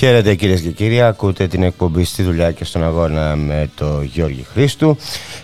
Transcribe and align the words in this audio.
Χαίρετε 0.00 0.34
κυρίες 0.34 0.60
και 0.60 0.70
κύριοι, 0.70 1.02
ακούτε 1.02 1.46
την 1.46 1.62
εκπομπή 1.62 2.04
στη 2.04 2.22
δουλειά 2.22 2.52
και 2.52 2.64
στον 2.64 2.84
αγώνα 2.84 3.36
με 3.36 3.70
το 3.74 4.02
Γιώργη 4.02 4.46
Χρήστου. 4.52 4.96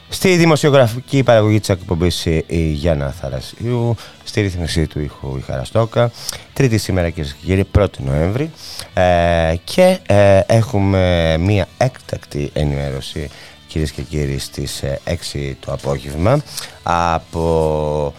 Στη 0.09 0.37
δημοσιογραφική 0.37 1.23
παραγωγή 1.23 1.60
της 1.60 1.69
εκπομπής 1.69 2.27
η 2.46 2.70
Γιάννα 2.73 3.10
Θαρασίου, 3.10 3.96
στη 4.24 4.41
ρύθμιση 4.41 4.87
του 4.87 5.01
ήχου 5.01 5.37
η 5.37 5.41
Χαραστόκα. 5.41 6.10
Τρίτη 6.52 6.79
σήμερα 6.79 7.10
κυρίες 7.10 7.32
και 7.32 7.46
κύριοι, 7.46 7.65
1η 7.79 7.98
Νοέμβρη. 7.98 8.51
Ε, 8.95 9.55
και 9.65 9.98
ε, 10.06 10.41
έχουμε 10.46 11.37
μία 11.41 11.68
έκτακτη 11.79 12.51
ενημέρωση 12.52 13.30
κυρίες 13.66 13.91
και 13.91 14.02
κύριοι 14.02 14.38
στις 14.38 14.82
6 15.04 15.15
ε, 15.32 15.52
το 15.60 15.73
απόγευμα 15.73 16.43
από 16.82 18.15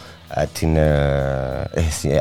την, 0.53 0.75
ε, 0.75 1.69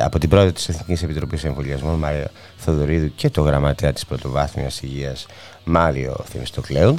από 0.03 0.19
την 0.19 0.29
πρόεδρο 0.29 0.51
της 0.51 0.69
Εθνικής 0.69 1.03
Επιτροπής 1.03 1.43
Εμβολιασμών 1.43 1.95
Μάρια 1.95 2.31
Θοδωρίδου 2.57 3.15
και 3.15 3.29
το 3.29 3.41
γραμματέα 3.41 3.93
της 3.93 4.05
Πρωτοβάθμιας 4.05 4.81
Υγείας 4.81 5.25
Μάριο 5.63 6.15
Θημιστοκλέου 6.29 6.95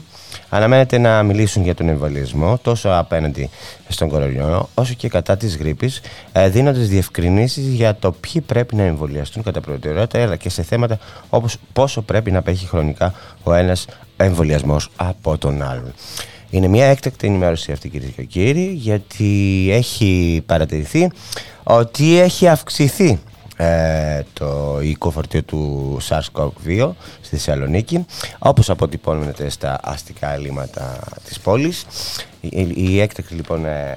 αναμένεται 0.48 0.98
να 0.98 1.22
μιλήσουν 1.22 1.62
για 1.62 1.74
τον 1.74 1.88
εμβολιασμό 1.88 2.58
τόσο 2.62 2.88
απέναντι 2.88 3.50
στον 3.88 4.08
κορονοϊό 4.08 4.68
όσο 4.74 4.94
και 4.94 5.08
κατά 5.08 5.36
της 5.36 5.56
γρήπης 5.56 6.00
ε, 6.32 6.48
δίνοντας 6.48 6.88
διευκρινήσεις 6.88 7.66
για 7.66 7.94
το 7.94 8.12
ποιοι 8.12 8.40
πρέπει 8.40 8.74
να 8.74 8.82
εμβολιαστούν 8.82 9.42
κατά 9.42 9.60
προτεραιότητα 9.60 10.22
αλλά 10.22 10.36
και 10.36 10.50
σε 10.50 10.62
θέματα 10.62 10.98
όπως 11.30 11.56
πόσο 11.72 12.02
πρέπει 12.02 12.30
να 12.30 12.38
απέχει 12.38 12.66
χρονικά 12.66 13.14
ο 13.42 13.52
ένας 13.52 13.86
εμβολιασμός 14.16 14.90
από 14.96 15.38
τον 15.38 15.62
άλλον. 15.62 15.92
Είναι 16.50 16.66
μια 16.68 16.86
έκτακτη 16.86 17.26
ενημέρωση 17.26 17.72
αυτή 17.72 17.88
κυρίες 17.88 18.10
και 18.16 18.22
κύριοι 18.22 18.72
γιατί 18.72 19.66
έχει 19.70 20.42
παρατηρηθεί 20.46 21.10
ότι 21.62 22.18
έχει 22.18 22.48
αυξηθεί 22.48 23.18
ε, 23.56 24.22
το 24.32 24.78
υλικό 24.80 25.10
φορτίο 25.10 25.42
του 25.42 25.96
SARS-CoV-2 26.08 26.90
στη 27.20 27.36
Θεσσαλονίκη 27.36 28.04
όπως 28.38 28.70
αποτυπώνεται 28.70 29.48
στα 29.48 29.80
αστικά 29.82 30.32
ελλείμματα 30.32 30.98
της 31.24 31.40
πόλης. 31.40 31.86
Η, 32.40 32.72
η 32.74 33.00
έκτακτη 33.00 33.34
λοιπόν 33.34 33.64
ε, 33.64 33.96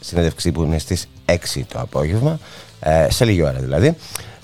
συνέντευξη 0.00 0.52
που 0.52 0.62
είναι 0.62 0.78
στις 0.78 1.08
6 1.26 1.34
το 1.68 1.80
απόγευμα, 1.80 2.38
ε, 2.80 3.06
σε 3.10 3.24
λίγη 3.24 3.42
ώρα 3.42 3.58
δηλαδή, 3.58 3.96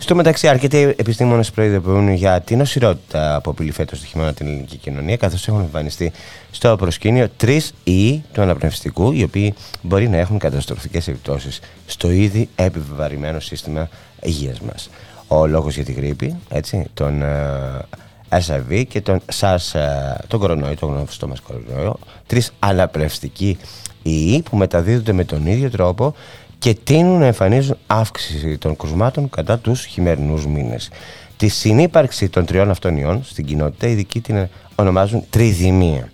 στο 0.03 0.15
μεταξύ, 0.15 0.49
αρκετοί 0.49 0.79
επιστήμονες 0.79 1.51
προειδοποιούν 1.51 2.13
για 2.13 2.41
την 2.41 2.61
οσηρότητα 2.61 3.41
που 3.43 3.51
απειλεί 3.51 3.71
φέτος 3.71 4.01
το 4.01 4.07
χειμώνα 4.07 4.33
την 4.33 4.47
ελληνική 4.47 4.77
κοινωνία, 4.77 5.17
καθώς 5.17 5.49
έχουν 5.49 5.61
εμφανιστεί 5.61 6.13
στο 6.51 6.77
προσκήνιο 6.77 7.29
τρεις 7.37 7.73
ή 7.85 8.23
του 8.33 8.43
αναπνευστικού, 8.43 9.13
οι 9.13 9.23
οποίοι 9.23 9.55
μπορεί 9.83 10.09
να 10.09 10.17
έχουν 10.17 10.39
καταστροφικές 10.39 11.09
επιπτώσεις 11.09 11.61
στο 11.87 12.11
ήδη 12.11 12.49
επιβεβαρημένο 12.55 13.41
σύστημα 13.41 13.89
υγείας 14.23 14.61
μας. 14.61 14.91
Ο 15.27 15.47
λόγος 15.47 15.75
για 15.75 15.85
τη 15.85 15.93
γρήπη, 15.93 16.37
έτσι, 16.49 16.85
τον 16.95 17.23
uh, 17.23 17.81
ε, 18.29 18.39
SIV 18.47 18.85
και 18.89 19.01
τον 19.01 19.21
SARS, 19.41 19.73
uh, 19.73 19.81
τον 20.27 20.41
κορονοϊό, 20.41 20.77
τον 20.77 20.95
γνωστό 20.95 21.29
μας 21.29 21.41
κορονοϊό, 21.41 21.99
τρεις 22.27 22.53
αναπνευστικοί 22.59 23.59
ιοί 24.03 24.43
που 24.43 24.57
μεταδίδονται 24.57 25.13
με 25.13 25.25
τον 25.25 25.47
ίδιο 25.47 25.71
τρόπο 25.71 26.15
και 26.63 26.75
τείνουν 26.75 27.19
να 27.19 27.27
εμφανίζουν 27.27 27.77
αύξηση 27.87 28.59
των 28.59 28.77
κρουσμάτων 28.77 29.31
κατά 29.31 29.59
τους 29.59 29.85
χειμερινούς 29.85 30.47
μήνες. 30.47 30.91
Τη 31.37 31.49
συνύπαρξη 31.49 32.29
των 32.29 32.45
τριών 32.45 32.71
αυτών 32.71 32.97
ιών 32.97 33.25
στην 33.25 33.45
κοινότητα 33.45 33.87
οι 33.87 33.91
ειδικοί 33.91 34.21
την 34.21 34.49
ονομάζουν 34.75 35.25
τριδημία. 35.31 36.11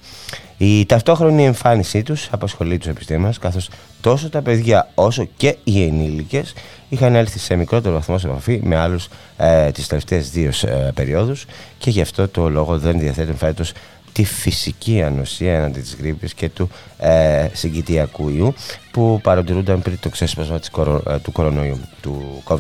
Η 0.57 0.87
ταυτόχρονη 0.87 1.45
εμφάνισή 1.45 2.03
τους 2.03 2.29
απασχολεί 2.31 2.79
τους 2.79 2.89
επιστήμονες 2.89 3.39
καθώς 3.39 3.71
τόσο 4.01 4.31
τα 4.31 4.43
παιδιά 4.43 4.91
όσο 4.95 5.29
και 5.37 5.57
οι 5.65 5.83
ενήλικες 5.83 6.55
είχαν 6.89 7.15
έλθει 7.15 7.39
σε 7.39 7.57
μικρότερο 7.57 7.95
βαθμό 7.95 8.19
σε 8.19 8.27
επαφή 8.27 8.61
με 8.63 8.77
άλλους 8.77 9.09
ε, 9.37 9.71
τις 9.71 9.87
τελευταίες 9.87 10.31
δύο 10.31 10.51
ε, 10.63 10.91
περιόδους 10.95 11.47
και 11.79 11.91
γι' 11.91 12.01
αυτό 12.01 12.29
το 12.29 12.49
λόγο 12.49 12.79
δεν 12.79 12.99
διαθέτουν 12.99 13.37
φέτος 13.37 13.73
τη 14.19 14.25
φυσική 14.25 15.03
ανοσία 15.03 15.55
έναντι 15.55 15.81
της 15.81 15.97
γρήπης 15.99 16.35
και 16.35 16.49
του 16.49 16.71
ε, 16.99 17.49
συγκητιακού 17.53 18.29
ιού 18.29 18.55
που 18.91 19.21
παρατηρούνταν 19.23 19.83
πριν 19.83 19.99
το 20.01 20.09
ξέσπασμα 20.09 20.59
της 20.59 20.71
κορο, 20.71 21.03
ε, 21.09 21.19
του 21.19 21.33
κορονοϊού, 21.33 21.81
του 22.01 22.43
COVID-19 22.45 22.59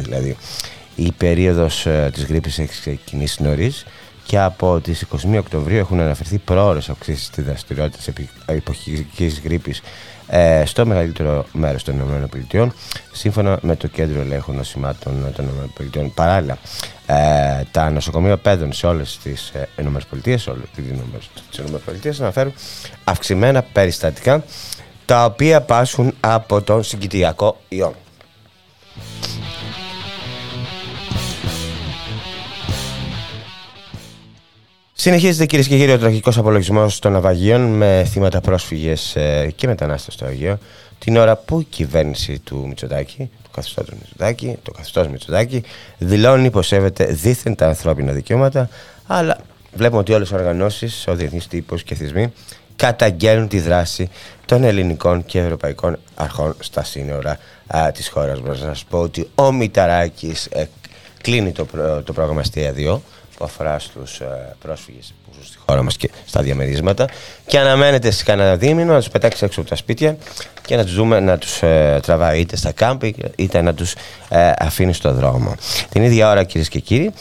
δηλαδή. 0.00 0.36
Η 0.96 1.12
περίοδος 1.12 1.86
ε, 1.86 2.10
της 2.14 2.24
γρήπης 2.24 2.58
έχει 2.58 2.68
ξεκινήσει 2.68 3.42
νωρίς 3.42 3.86
και 4.26 4.38
από 4.38 4.80
τις 4.80 5.06
21 5.32 5.36
Οκτωβρίου 5.38 5.78
έχουν 5.78 6.00
αναφερθεί 6.00 6.38
πρόορες 6.38 6.88
αυξήσεις 6.88 7.26
στη 7.26 7.42
δραστηριότητας 7.42 8.04
της 8.04 8.26
εποχικής 8.46 9.40
γρήπης 9.44 9.82
ε, 10.32 10.62
στο 10.66 10.86
μεγαλύτερο 10.86 11.44
μέρος 11.52 11.82
των 11.82 11.94
ΗΠΑ 12.34 12.74
σύμφωνα 13.12 13.58
με 13.62 13.76
το 13.76 13.86
Κέντρο 13.86 14.20
Ελέγχου 14.20 14.52
Νοσημάτων 14.52 15.32
των 15.36 15.48
ΗΠΑ. 15.80 16.10
Παράλληλα, 16.14 16.58
ε, 17.06 17.62
τα 17.70 17.90
νοσοκομεία 17.90 18.36
παιδών 18.36 18.72
σε 18.72 18.86
όλες 18.86 19.18
τις 19.22 19.48
ε, 19.48 19.68
ΗΠΑ, 19.78 20.38
σε 20.38 20.50
όλες 20.50 20.68
τις 21.50 21.58
ΗΠΑ 21.58 22.22
αναφέρουν 22.24 22.52
αυξημένα 23.04 23.62
περιστατικά 23.62 24.44
τα 25.04 25.24
οποία 25.24 25.60
πάσχουν 25.60 26.14
από 26.20 26.62
τον 26.62 26.82
συγκητιακό 26.82 27.56
ιό. 27.68 27.94
Συνεχίζεται 35.00 35.46
κυρίες 35.46 35.68
και 35.68 35.76
κύριοι 35.76 35.92
ο 35.92 35.98
τραγικός 35.98 36.38
απολογισμός 36.38 36.98
των 36.98 37.12
ναυαγίων 37.12 37.60
με 37.60 38.06
θύματα 38.10 38.40
πρόσφυγες 38.40 39.16
ε, 39.16 39.52
και 39.56 39.66
μετανάστες 39.66 40.14
στο 40.14 40.24
Αγίο 40.24 40.58
την 40.98 41.16
ώρα 41.16 41.36
που 41.36 41.60
η 41.60 41.64
κυβέρνηση 41.64 42.38
του 42.38 42.64
Μητσοτάκη, 42.68 43.30
του 43.42 43.50
καθεστώτου 43.50 43.92
Μητσοτάκη, 43.98 44.58
το 44.62 44.70
καθεστώς 44.70 45.08
Μητσοτάκη, 45.08 45.62
δηλώνει 45.98 46.50
πως 46.50 46.66
σέβεται 46.66 47.04
δίθεν 47.04 47.54
τα 47.54 47.66
ανθρώπινα 47.66 48.12
δικαιώματα, 48.12 48.68
αλλά 49.06 49.38
βλέπουμε 49.72 50.00
ότι 50.00 50.12
όλες 50.12 50.30
οι 50.30 50.34
οργανώσεις, 50.34 51.04
ο 51.08 51.14
διεθνής 51.14 51.46
τύπος 51.46 51.82
και 51.82 51.94
θυσμοί 51.94 52.32
καταγγέλνουν 52.76 53.48
τη 53.48 53.60
δράση 53.60 54.08
των 54.46 54.64
ελληνικών 54.64 55.24
και 55.24 55.38
ευρωπαϊκών 55.38 55.98
αρχών 56.14 56.56
στα 56.58 56.84
σύνορα 56.84 57.38
τη 57.86 57.92
της 57.92 58.08
χώρας 58.08 58.40
μας. 58.40 58.60
Να 58.60 58.66
σας 58.66 58.84
πω 58.84 58.98
ότι 58.98 59.28
ο 59.34 59.52
Μηταράκης 59.52 60.46
ε, 60.46 60.64
κλείνει 61.20 61.52
το, 61.52 61.66
το 62.04 62.12
πρόγραμμα 62.12 62.40
αστεία 62.40 62.72
που 63.40 63.46
αφορά 63.46 63.78
στους 63.78 64.20
ε, 64.20 64.56
πρόσφυγες 64.62 65.14
που 65.24 65.30
ζουν 65.34 65.44
στη 65.44 65.56
χώρα 65.66 65.82
μας 65.82 65.96
και 65.96 66.10
στα 66.26 66.42
διαμερίσματα 66.42 67.08
και 67.46 67.58
αναμένεται 67.58 68.10
σε 68.10 68.24
κανένα 68.24 68.56
δίμηνο 68.56 68.92
να 68.92 68.98
τους 68.98 69.08
πετάξεις 69.08 69.42
έξω 69.42 69.60
από 69.60 69.68
τα 69.68 69.76
σπίτια 69.76 70.16
και 70.66 70.76
να 70.76 70.84
τους 70.84 70.94
δούμε 70.94 71.20
να 71.20 71.38
τους 71.38 71.62
ε, 71.62 72.00
τραβάει 72.02 72.40
είτε 72.40 72.56
στα 72.56 72.72
κάμπη 72.72 73.14
είτε 73.36 73.60
να 73.60 73.74
τους 73.74 73.94
ε, 74.28 74.52
αφήνει 74.58 74.92
στο 74.92 75.12
δρόμο. 75.12 75.54
Την 75.88 76.02
ίδια 76.02 76.30
ώρα 76.30 76.44
κυρίες 76.44 76.68
και 76.68 76.78
κύριοι 76.78 77.12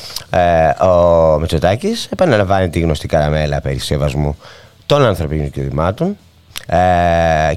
ο 0.81 1.39
Μητσοτάκης 1.39 2.07
επαναλαμβάνει 2.11 2.69
τη 2.69 2.79
γνωστή 2.79 3.07
καραμέλα 3.07 3.61
περί 3.61 3.79
σεβασμού 3.79 4.37
των 4.85 5.05
ανθρωπίνων 5.05 5.43
δικαιωμάτων 5.43 6.17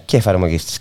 και 0.05 0.17
εφαρμογής 0.17 0.65
της 0.65 0.79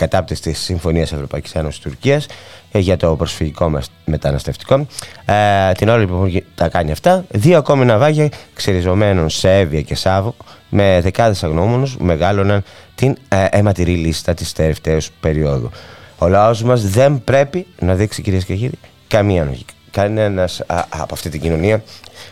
κατάπτυξης 0.00 0.44
της 0.44 0.58
Συμφωνίας 0.64 1.12
Ευρωπαϊκής 1.12 1.54
Ένωσης 1.54 1.80
Τουρκίας 1.80 2.26
ε, 2.72 2.78
για 2.78 2.96
το 2.96 3.16
προσφυγικό 3.16 3.80
μεταναστευτικό. 4.04 4.86
Ε, 5.24 5.72
την 5.72 5.88
ώρα 5.88 5.98
λοιπόν 5.98 6.30
που 6.30 6.42
τα 6.54 6.68
κάνει 6.68 6.90
αυτά, 6.90 7.24
δύο 7.30 7.58
ακόμη 7.58 7.84
ναυάγια 7.84 8.28
ξεριζωμένων 8.54 9.28
σε 9.28 9.58
Εύβοια 9.58 9.80
και 9.80 9.94
Σάβο 9.94 10.34
με 10.68 11.00
δεκάδες 11.02 11.44
αγνώμονου 11.44 11.92
μεγάλωναν 11.98 12.62
την 12.94 13.16
ε, 13.28 13.44
αιματηρή 13.50 13.94
λίστα 13.94 14.34
της 14.34 14.52
τελευταίου 14.52 14.98
περίοδου. 15.20 15.70
Ο 16.18 16.28
λαός 16.28 16.62
μας 16.62 16.90
δεν 16.90 17.24
πρέπει 17.24 17.66
να 17.78 17.94
δείξει, 17.94 18.22
κυρίες 18.22 18.44
και 18.44 18.54
κύριοι, 18.54 18.78
καμία 19.08 19.42
ανοχή. 19.42 19.64
Κανένας 19.90 20.62
από 20.88 21.14
αυτή 21.14 21.28
την 21.28 21.40
κοινωνία, 21.40 21.82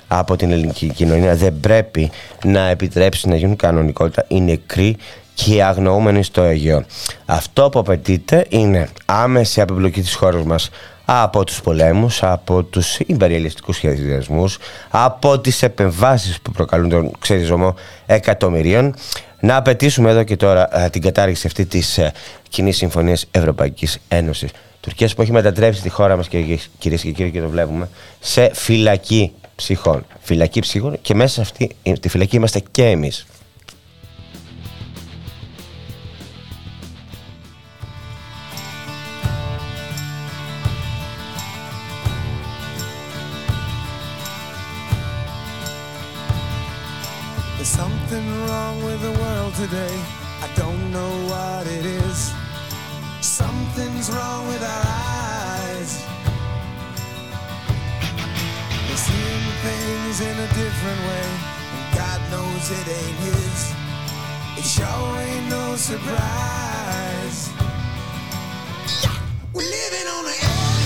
από 0.09 0.37
την 0.37 0.53
ελληνική 0.53 0.88
κοινωνία, 0.88 1.37
δεν 1.37 1.61
πρέπει 1.61 2.11
να 2.44 2.69
επιτρέψει 2.69 3.29
να 3.29 3.37
γίνουν 3.37 3.56
κανονικότητα 3.56 4.25
οι 4.29 4.41
νεκροί 4.41 4.97
και 5.44 5.55
οι 5.55 5.62
αγνοούμενοι 5.62 6.23
στο 6.23 6.43
Αιγαίο. 6.43 6.85
Αυτό 7.26 7.69
που 7.69 7.79
απαιτείται 7.79 8.46
είναι 8.49 8.88
άμεση 9.05 9.61
απεμπλοκή 9.61 10.00
της 10.00 10.14
χώρας 10.14 10.43
μας 10.43 10.70
από 11.05 11.44
τους 11.44 11.61
πολέμους, 11.61 12.23
από 12.23 12.62
τους 12.62 12.99
υπεριαλιστικούς 12.99 13.76
σχεδιασμούς, 13.76 14.58
από 14.90 15.38
τις 15.38 15.62
επεμβάσεις 15.62 16.40
που 16.40 16.50
προκαλούν 16.50 16.88
τον 16.88 17.11
ξεριζωμό 17.19 17.75
εκατομμυρίων, 18.06 18.94
να 19.40 19.56
απαιτήσουμε 19.56 20.11
εδώ 20.11 20.23
και 20.23 20.37
τώρα 20.37 20.85
ε, 20.85 20.88
την 20.90 21.02
κατάργηση 21.02 21.46
αυτή 21.46 21.67
της 21.67 21.99
ε, 21.99 22.12
κοινής 22.49 22.76
συμφωνίας 22.76 23.26
Ευρωπαϊκής 23.31 23.99
Ένωσης 24.08 24.50
Τουρκίας 24.81 25.14
που 25.14 25.23
έχει 25.23 25.32
μετατρέψει 25.32 25.82
τη 25.82 25.88
χώρα 25.88 26.17
μας 26.17 26.29
και 26.29 26.58
κυρίες 26.79 27.02
και 27.02 27.11
κύριοι 27.11 27.31
και 27.31 27.41
το 27.41 27.49
βλέπουμε 27.49 27.88
σε 28.20 28.50
φυλακή 28.55 29.32
ψυχών. 29.56 30.06
Φυλακή 30.20 30.61
ψυχών 30.61 30.99
και 31.02 31.14
μέσα 31.14 31.34
σε 31.34 31.41
αυτή 31.41 31.76
τη 32.00 32.08
φυλακή 32.08 32.37
είμαστε 32.37 32.62
και 32.70 32.84
εμείς. 32.84 33.26
today. 49.70 50.00
I 50.41 50.49
don't 50.56 50.93
know 50.93 51.11
what 51.29 51.67
it 51.67 51.85
is. 51.85 52.32
Something's 53.20 54.11
wrong 54.11 54.47
with 54.49 54.62
our 54.62 54.85
eyes. 54.87 56.05
We're 58.88 59.03
seeing 59.09 59.47
things 59.67 60.20
in 60.20 60.37
a 60.38 60.49
different 60.62 61.00
way, 61.09 61.29
and 61.76 61.87
God 61.94 62.20
knows 62.31 62.70
it 62.70 62.88
ain't 62.88 63.19
His. 63.29 63.75
It 64.59 64.65
sure 64.65 65.19
ain't 65.20 65.50
no 65.50 65.76
surprise. 65.76 67.50
Yeah. 69.03 69.17
We're 69.53 69.70
living 69.70 70.06
on 70.17 70.25
the 70.25 70.37
edge. 70.43 70.78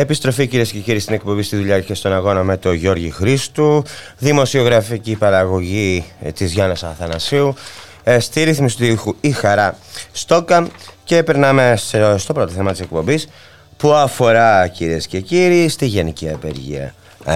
Επιστροφή 0.00 0.46
κυρίες 0.46 0.72
και 0.72 0.78
κύριοι 0.78 0.98
στην 0.98 1.14
εκπομπή 1.14 1.42
στη 1.42 1.56
δουλειά 1.56 1.80
και 1.80 1.94
στον 1.94 2.12
αγώνα 2.12 2.42
με 2.42 2.56
τον 2.56 2.74
Γιώργη 2.74 3.10
Χρήστου. 3.10 3.82
Δημοσιογραφική 4.18 5.16
παραγωγή 5.16 6.04
ε, 6.22 6.30
της 6.32 6.52
Γιάννα 6.52 6.76
Αθανασίου. 6.82 7.54
Ε, 8.02 8.18
στη 8.18 8.42
ρύθμιση 8.42 8.76
του 8.76 8.84
ήχου 8.84 9.14
η 9.20 9.30
Χαρά 9.30 9.76
Στόκα. 10.12 10.66
Και 11.04 11.22
περνάμε 11.22 11.74
στο 12.16 12.32
πρώτο 12.32 12.52
θέμα 12.52 12.70
της 12.70 12.80
εκπομπής 12.80 13.28
που 13.76 13.92
αφορά 13.92 14.68
κυρίες 14.68 15.06
και 15.06 15.20
κύριοι 15.20 15.68
στη 15.68 15.86
γενική 15.86 16.28
απεργία 16.28 16.94
ε, 17.24 17.34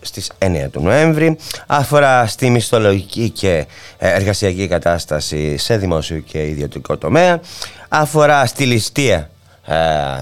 στις 0.00 0.30
9 0.38 0.66
του 0.70 0.82
Νοέμβρη 0.82 1.38
αφορά 1.66 2.26
στη 2.26 2.50
μισθολογική 2.50 3.30
και 3.30 3.66
εργασιακή 3.98 4.68
κατάσταση 4.68 5.56
σε 5.56 5.76
δημόσιο 5.76 6.18
και 6.18 6.46
ιδιωτικό 6.46 6.96
τομέα 6.96 7.40
αφορά 7.88 8.46
στη 8.46 8.64
ληστεία 8.66 9.30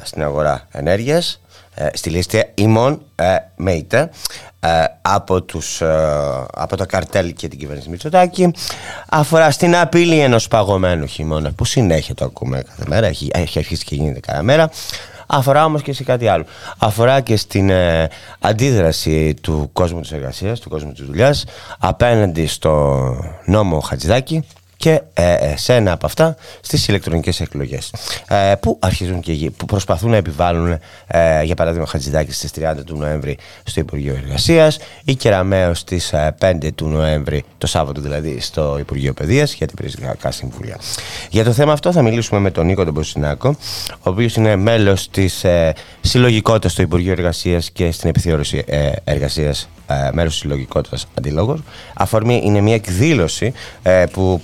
στην 0.02 0.22
αγορά 0.22 0.66
ενέργειας 0.70 1.32
ε, 1.32 1.47
στη 1.92 2.10
λίστα 2.10 2.44
ημών 2.54 3.02
ε, 3.14 3.36
ΜΕΙΤΕ 3.56 4.10
από, 5.02 5.42
τους, 5.42 5.80
ε, 5.80 5.86
από 6.54 6.76
το 6.76 6.86
καρτέλ 6.86 7.32
και 7.32 7.48
την 7.48 7.58
κυβέρνηση 7.58 7.88
Μητσοτάκη 7.88 8.52
αφορά 9.08 9.50
στην 9.50 9.76
απειλή 9.76 10.18
ενός 10.18 10.48
παγωμένου 10.48 11.06
χειμώνα 11.06 11.52
που 11.52 11.64
συνέχεια 11.64 12.14
το 12.14 12.24
ακούμε 12.24 12.62
κάθε 12.62 12.84
μέρα 12.86 13.06
έχει, 13.06 13.30
έχει 13.32 13.58
αρχίσει 13.58 13.84
και 13.84 13.94
γίνεται 13.94 14.20
κάθε 14.20 14.42
μέρα. 14.42 14.70
Αφορά 15.30 15.64
όμως 15.64 15.82
και 15.82 15.92
σε 15.92 16.04
κάτι 16.04 16.28
άλλο. 16.28 16.44
Αφορά 16.78 17.20
και 17.20 17.36
στην 17.36 17.70
αντίδραση 18.40 19.34
του 19.42 19.70
κόσμου 19.72 20.00
της 20.00 20.12
εργασίας 20.12 20.60
του 20.60 20.68
κόσμου 20.68 20.92
της 20.92 21.04
δουλειάς 21.06 21.44
απέναντι 21.78 22.46
στο 22.46 23.04
νόμο 23.44 23.80
Χατζηδάκη 23.80 24.44
και 24.78 25.00
ε, 25.12 25.32
ε, 25.32 25.56
σε 25.56 25.74
ένα 25.74 25.92
από 25.92 26.06
αυτά 26.06 26.36
στις 26.60 26.88
ηλεκτρονικές 26.88 27.40
εκλογές 27.40 27.94
ε, 28.28 28.52
που 28.60 28.78
αρχίζουν 28.80 29.20
και 29.20 29.50
που 29.56 29.64
προσπαθούν 29.64 30.10
να 30.10 30.16
επιβάλλουν 30.16 30.78
ε, 31.06 31.42
για 31.42 31.54
παράδειγμα 31.54 31.86
Χατζηδάκης 31.86 32.36
στις 32.36 32.50
30 32.56 32.74
του 32.86 32.96
Νοέμβρη 32.96 33.38
στο 33.64 33.80
Υπουργείο 33.80 34.14
Εργασίας 34.14 34.78
ή 35.04 35.14
Κεραμαίο 35.14 35.74
στις 35.74 36.14
5 36.40 36.68
του 36.74 36.88
Νοέμβρη 36.88 37.44
το 37.58 37.66
Σάββατο 37.66 38.00
δηλαδή 38.00 38.40
στο 38.40 38.76
Υπουργείο 38.78 39.12
Παιδείας 39.12 39.54
για 39.54 39.66
την 39.66 39.76
Περιφερειακά 39.76 40.30
Συμβουλία. 40.30 40.78
Για 41.30 41.44
το 41.44 41.52
θέμα 41.52 41.72
αυτό 41.72 41.92
θα 41.92 42.02
μιλήσουμε 42.02 42.40
με 42.40 42.50
τον 42.50 42.66
Νίκο 42.66 42.84
τον 42.84 42.94
Ποσινάκο 42.94 43.56
ο 43.90 44.10
οποίος 44.10 44.36
είναι 44.36 44.56
μέλος 44.56 45.10
της 45.10 45.44
ε, 45.44 45.74
συλλογικότητας 46.00 46.72
στο 46.72 46.82
Υπουργείο 46.82 47.12
Εργασίας 47.12 47.70
και 47.70 47.90
στην 47.90 48.08
επιθεώρηση 48.08 48.64
ε, 48.66 48.90
εργασίας 49.04 49.68
ε, 49.90 50.10
μέρος 50.12 50.32
της 50.32 50.40
συλλογικότητας 50.40 51.06
αντιλόγως. 51.18 51.60
Αφορμή 51.94 52.40
είναι 52.44 52.60
μια 52.60 52.74
εκδήλωση 52.74 53.52
ε, 53.82 54.04
που 54.12 54.40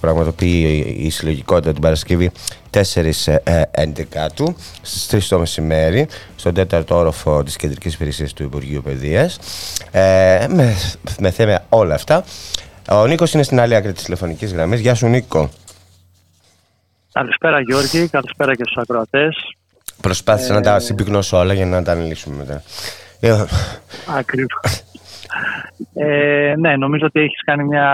πραγματοποιεί 0.00 0.96
η 0.98 1.10
συλλογικότητα 1.10 1.72
την 1.72 1.82
Παρασκευή 1.82 2.30
4 2.70 2.80
11 2.80 4.28
του 4.34 4.56
στις 4.82 5.26
3 5.26 5.28
το 5.28 5.38
μεσημέρι 5.38 6.08
στον 6.36 6.54
τέταρτο 6.54 6.96
όροφο 6.96 7.42
της 7.42 7.56
Κεντρικής 7.56 7.94
Υπηρεσίας 7.94 8.32
του 8.32 8.42
Υπουργείου 8.42 8.82
Παιδείας 8.82 9.38
ε, 9.90 10.46
με, 10.48 10.74
με 11.18 11.30
θέμα 11.30 11.64
όλα 11.68 11.94
αυτά. 11.94 12.24
Ο 12.90 13.06
Νίκος 13.06 13.32
είναι 13.32 13.42
στην 13.42 13.60
άλλη 13.60 13.74
άκρη 13.74 13.92
της 13.92 14.02
τηλεφωνικής 14.02 14.52
γραμμής. 14.52 14.80
Γεια 14.80 14.94
σου 14.94 15.06
Νίκο. 15.06 15.50
Καλησπέρα 17.12 17.60
Γιώργη, 17.60 18.08
καλησπέρα 18.08 18.54
και 18.54 18.62
στους 18.64 18.76
ακροατές. 18.76 19.56
Προσπάθησα 20.00 20.54
να 20.54 20.60
τα 20.60 20.78
συμπυκνώσω 20.78 21.38
όλα 21.38 21.52
για 21.52 21.66
να 21.66 21.82
τα 21.82 21.92
αναλύσουμε 21.92 22.36
μετά. 22.36 22.62
Ακριβώς. 24.18 24.82
Ε, 25.94 26.54
ναι, 26.58 26.76
νομίζω 26.76 27.06
ότι 27.06 27.20
έχεις 27.20 27.40
κάνει 27.44 27.64
μια 27.64 27.88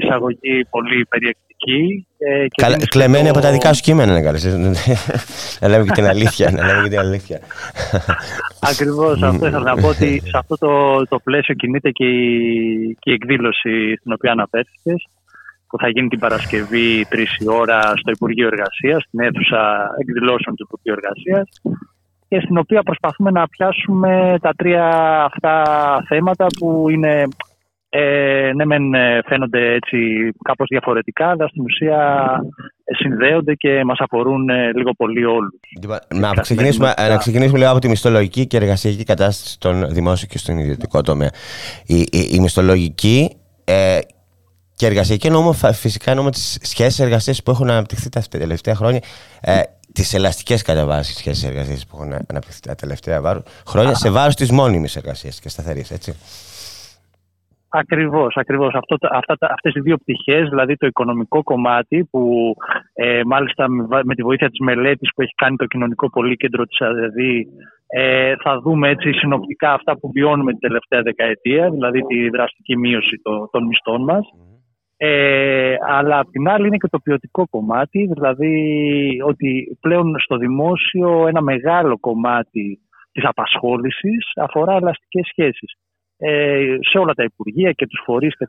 εισαγωγή 0.00 0.64
πολύ 0.70 1.06
περιεκτική. 1.08 2.06
Ε, 2.18 2.46
και 2.48 2.62
Καλα, 2.62 2.76
κλεμμένη 2.76 3.24
το... 3.24 3.30
από 3.30 3.40
τα 3.40 3.52
δικά 3.52 3.72
σου 3.72 3.82
κείμενα, 3.82 4.12
να 4.12 4.22
κάνεις. 4.22 4.44
να 5.60 5.68
λέμε 5.68 5.84
και 5.84 5.92
την 5.92 6.06
αλήθεια. 6.06 6.50
να 6.50 6.66
λέμε 6.66 6.82
και 6.82 6.88
την 6.88 6.98
αλήθεια. 6.98 7.40
Ακριβώς, 8.70 9.22
αυτό 9.22 9.46
ήθελα 9.46 9.74
να 9.74 9.80
πω 9.80 9.88
ότι 9.88 10.20
σε 10.24 10.38
αυτό 10.38 10.56
το, 10.56 11.02
το 11.06 11.18
πλαίσιο 11.18 11.54
κινείται 11.54 11.90
και 11.90 12.04
η, 12.04 12.96
και 13.00 13.10
η 13.10 13.14
εκδήλωση 13.14 13.96
στην 13.98 14.12
οποία 14.12 14.32
αναφέρθηκες 14.32 15.08
που 15.68 15.78
θα 15.78 15.88
γίνει 15.88 16.08
την 16.08 16.18
Παρασκευή 16.18 17.06
3 17.10 17.16
η 17.38 17.48
ώρα 17.48 17.80
στο 17.96 18.10
Υπουργείο 18.10 18.46
Εργασίας, 18.46 19.02
στην 19.02 19.20
αίθουσα 19.20 19.90
εκδηλώσεων 20.00 20.56
του 20.56 20.66
Υπουργείου 20.68 20.94
Εργασίας 20.98 21.48
και 22.30 22.40
στην 22.40 22.58
οποία 22.58 22.82
προσπαθούμε 22.82 23.30
να 23.30 23.48
πιάσουμε 23.48 24.36
τα 24.40 24.52
τρία 24.56 24.86
αυτά 25.24 25.62
θέματα 26.08 26.46
που 26.58 26.86
είναι 26.90 27.28
ε, 27.88 28.50
ναι 28.54 28.64
μεν 28.64 28.94
ε, 28.94 29.20
φαίνονται 29.26 29.72
έτσι 29.72 29.98
κάπως 30.42 30.66
διαφορετικά 30.70 31.28
αλλά 31.28 31.48
στην 31.48 31.62
ουσία 31.62 32.24
ε, 32.84 32.94
συνδέονται 32.94 33.54
και 33.54 33.84
μας 33.84 33.98
αφορούν 33.98 34.48
ε, 34.48 34.72
λίγο 34.72 34.92
πολύ 34.92 35.24
όλους. 35.24 35.60
Να 36.14 36.34
ξεκινήσουμε, 36.34 36.94
να 37.08 37.16
ξεκινήσουμε 37.16 37.58
λίγο 37.58 37.70
από 37.70 37.80
τη 37.80 37.88
μισθολογική 37.88 38.46
και 38.46 38.56
εργασιακή 38.56 39.04
κατάσταση 39.04 39.52
στον 39.52 39.88
δημόσιο 39.88 40.28
και 40.30 40.38
στον 40.38 40.58
ιδιωτικό 40.58 41.00
τομέα. 41.00 41.30
Η, 41.86 42.00
η, 42.00 42.28
η 42.32 42.40
μισθολογική 42.40 43.36
ε, 43.64 43.98
και 44.74 44.86
εργασιακή 44.86 45.26
εννοούμε 45.26 45.54
φυσικά 45.72 46.10
εννοούμε 46.10 46.30
τις 46.30 46.58
σχέσεις 46.62 47.00
εργασίας 47.00 47.42
που 47.42 47.50
έχουν 47.50 47.70
αναπτυχθεί 47.70 48.08
τα 48.08 48.22
τελευταία 48.30 48.74
χρόνια 48.74 49.00
ε, 49.40 49.60
τις 49.92 50.14
ελαστικές 50.14 50.62
κατά 50.62 50.86
βάση 50.86 51.14
σχέσει 51.14 51.46
εργασία 51.46 51.76
που 51.90 51.96
έχουν 52.00 52.12
αναπτυχθεί 52.28 52.60
τα 52.60 52.74
τελευταία 52.74 53.42
χρόνια 53.66 53.94
σε 53.94 54.10
βάρος 54.10 54.34
της 54.34 54.50
μόνιμης 54.50 54.96
εργασίας 54.96 55.40
και 55.40 55.48
σταθερής, 55.48 55.90
έτσι. 55.90 56.14
Ακριβώς, 57.72 58.36
ακριβώς. 58.36 58.74
Αυτό, 58.74 58.96
αυτά, 59.10 59.36
αυτές 59.40 59.74
οι 59.74 59.80
δύο 59.80 59.96
πτυχές, 59.96 60.48
δηλαδή 60.48 60.76
το 60.76 60.86
οικονομικό 60.86 61.42
κομμάτι 61.42 62.04
που 62.10 62.54
ε, 62.92 63.20
μάλιστα 63.24 63.68
με, 64.04 64.14
τη 64.14 64.22
βοήθεια 64.22 64.50
της 64.50 64.58
μελέτης 64.58 65.10
που 65.14 65.22
έχει 65.22 65.34
κάνει 65.34 65.56
το 65.56 65.66
κοινωνικό 65.66 66.10
πολύκεντρο 66.10 66.64
της 66.64 66.80
ΑΔΕΔ 66.80 67.14
ε, 67.92 68.34
θα 68.42 68.60
δούμε 68.60 68.88
έτσι 68.88 69.12
συνοπτικά 69.12 69.72
αυτά 69.72 69.98
που 69.98 70.10
βιώνουμε 70.12 70.50
την 70.50 70.60
τελευταία 70.60 71.02
δεκαετία, 71.02 71.70
δηλαδή 71.70 72.00
τη 72.02 72.28
δραστική 72.28 72.76
μείωση 72.76 73.20
των 73.50 73.66
μισθών 73.66 74.02
μας. 74.02 74.24
Ε, 75.02 75.74
αλλά 75.86 76.18
απ' 76.18 76.30
την 76.30 76.48
άλλη 76.48 76.66
είναι 76.66 76.76
και 76.76 76.88
το 76.88 76.98
ποιοτικό 76.98 77.48
κομμάτι, 77.50 78.08
δηλαδή 78.12 78.54
ότι 79.24 79.78
πλέον 79.80 80.18
στο 80.18 80.36
δημόσιο 80.36 81.26
ένα 81.26 81.40
μεγάλο 81.40 81.98
κομμάτι 81.98 82.78
της 83.12 83.24
απασχόλησης 83.24 84.32
αφορά 84.36 84.74
ελαστικές 84.74 85.26
σχέσεις. 85.26 85.74
Ε, 86.16 86.76
σε 86.80 86.98
όλα 86.98 87.14
τα 87.14 87.22
υπουργεία 87.22 87.72
και 87.72 87.86
τους 87.86 88.02
φορείς 88.04 88.36
και, 88.36 88.46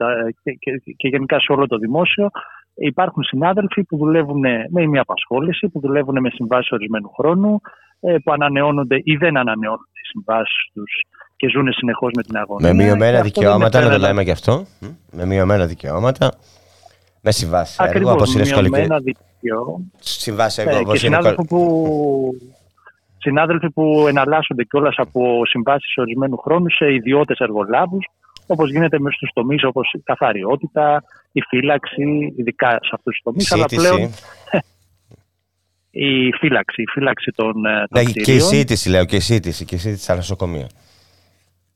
και, 0.59 0.93
και, 0.95 1.07
γενικά 1.07 1.39
σε 1.39 1.51
όλο 1.51 1.67
το 1.67 1.77
δημόσιο 1.77 2.29
υπάρχουν 2.75 3.23
συνάδελφοι 3.23 3.83
που 3.83 3.97
δουλεύουν 3.97 4.39
με 4.69 4.85
μια 4.87 5.01
απασχόληση, 5.01 5.69
που 5.69 5.79
δουλεύουν 5.79 6.19
με 6.21 6.29
συμβάσεις 6.29 6.71
ορισμένου 6.71 7.09
χρόνου, 7.09 7.61
ε, 7.99 8.15
που 8.23 8.31
ανανεώνονται 8.31 9.01
ή 9.03 9.15
δεν 9.15 9.37
ανανεώνουν 9.37 9.87
τις 9.93 10.09
συμβάσεις 10.09 10.69
τους 10.73 11.01
και 11.41 11.49
ζουν 11.49 11.73
συνεχώς 11.73 12.11
με 12.15 12.23
την 12.23 12.37
αγωνία. 12.37 12.73
Με 12.73 12.83
μειωμένα 12.83 13.21
δικαιώματα, 13.21 13.81
να 13.81 13.89
το 13.89 13.97
λέμε 13.97 14.23
και 14.23 14.31
αυτό. 14.31 14.65
Με 15.11 15.25
μειωμένα 15.25 15.65
δικαιώματα. 15.65 16.31
Με 17.21 17.31
συμβάσει 17.31 17.77
έργο, 17.79 18.11
όπως 18.11 18.33
είναι 18.33 18.43
σχολική. 18.43 18.87
Συμβάσει 19.99 20.61
έργο, 20.61 20.79
όπως 20.79 21.03
είναι 21.03 21.17
που, 21.47 21.59
συνάδελφοι 23.17 23.69
που 23.69 24.05
εναλλάσσονται 24.07 24.63
κιόλας 24.63 24.95
από 24.97 25.41
συμβάσεις 25.45 25.97
ορισμένους 25.97 26.39
χρόνους 26.43 26.75
σε 26.75 26.93
ιδιώτες 26.93 27.37
εργολάβους, 27.37 28.05
όπως 28.47 28.71
γίνεται 28.71 28.99
μες 28.99 29.13
στους 29.13 29.29
τομείς 29.33 29.63
όπως 29.63 29.93
η 29.93 29.99
καθαριότητα, 29.99 31.03
η 31.31 31.41
φύλαξη, 31.41 32.33
ειδικά 32.37 32.69
σε 32.69 32.91
αυτούς 32.93 33.13
τους 33.13 33.21
τομείς. 33.23 33.51
Αλλά 33.51 33.65
πλέον. 33.65 33.99
η 35.91 36.31
φύλαξη, 36.31 36.81
η 36.81 36.87
φύλαξη 36.91 37.31
των, 37.35 37.65
ε, 37.65 37.87
των 37.89 38.03
ναι, 38.03 38.11
Και 38.11 38.33
η 38.33 38.39
σύντηση, 38.39 38.89
λέω, 38.89 39.05
και 39.05 39.15
η 39.15 39.19
σύντηση, 39.19 39.65
και 39.65 39.75
η 39.75 39.77
σύντηση 39.77 40.03
στα 40.03 40.15
νοσοκομεία. 40.15 40.67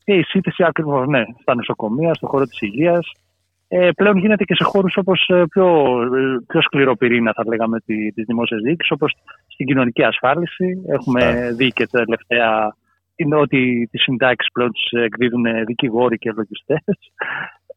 Και 0.06 0.14
η 0.14 0.22
σύντηση 0.22 0.64
ακριβώς, 0.64 1.06
ναι, 1.06 1.22
στα 1.40 1.54
νοσοκομεία, 1.54 2.14
στον 2.14 2.28
χώρο 2.28 2.44
της 2.44 2.60
υγείας. 2.60 3.10
Ε, 3.68 3.90
πλέον 3.96 4.16
γίνεται 4.18 4.44
και 4.44 4.54
σε 4.54 4.64
χώρους 4.64 4.96
όπως 4.96 5.28
ε, 5.28 5.44
πιο, 5.50 5.66
ε, 6.02 6.44
πιο 6.46 6.60
σκληρό 6.62 6.96
πυρήνα, 6.96 7.32
θα 7.36 7.42
λέγαμε, 7.46 7.80
τη 8.14 8.22
δημόσιας 8.26 8.60
διοίκησης, 8.60 8.90
όπως 8.90 9.12
στην 9.46 9.66
κοινωνική 9.66 10.02
ασφάλιση. 10.02 10.82
Έχουμε 10.86 11.52
δει 11.56 11.68
και 11.68 11.86
τα 11.86 12.04
τελευταία 12.04 12.76
είναι 13.16 13.36
ότι 13.36 13.88
τις 13.90 14.02
συντάξεις 14.02 14.52
πλέον 14.52 14.72
τις 14.72 15.00
εκδίδουν 15.04 15.44
δικηγόροι 15.66 16.18
και 16.18 16.32
λογιστές. 16.36 16.82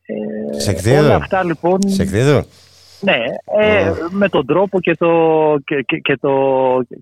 Ε, 0.05 0.59
σε 0.59 0.71
εκδίδουν. 0.71 1.05
Όλα 1.05 1.15
αυτά 1.15 1.43
λοιπόν. 1.43 1.79
Σε 1.85 2.01
εκδίδουν. 2.01 2.43
Ναι, 2.99 3.17
ε, 3.59 3.91
με 4.09 4.29
τον 4.29 4.45
τρόπο 4.45 4.79
και 4.79 4.95
το, 4.95 5.09
και, 5.65 5.81
και, 5.81 5.97
και, 5.97 6.17
το, 6.21 6.31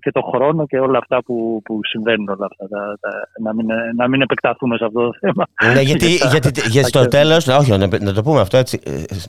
και 0.00 0.10
το 0.10 0.20
χρόνο 0.20 0.66
και 0.66 0.78
όλα 0.78 0.98
αυτά 0.98 1.22
που, 1.22 1.60
που 1.64 1.80
συμβαίνουν 1.84 2.28
όλα 2.28 2.48
αυτά. 2.50 2.68
Τα, 2.68 2.98
τα, 3.00 3.10
να, 3.42 3.54
μην, 3.54 3.66
να 3.96 4.08
μην 4.08 4.20
επεκταθούμε 4.20 4.76
σε 4.76 4.84
αυτό 4.84 5.00
το 5.00 5.12
θέμα. 5.20 5.46
Ναι, 5.74 5.80
γιατί, 5.80 6.06
γιατί, 6.32 6.68
γιατί 6.68 6.88
στο 6.88 7.08
τέλος, 7.08 7.46
όχι, 7.46 7.70
να, 7.70 7.86
να, 8.00 8.12
το 8.12 8.22
πούμε 8.22 8.40
αυτό 8.40 8.56
έτσι, 8.56 8.80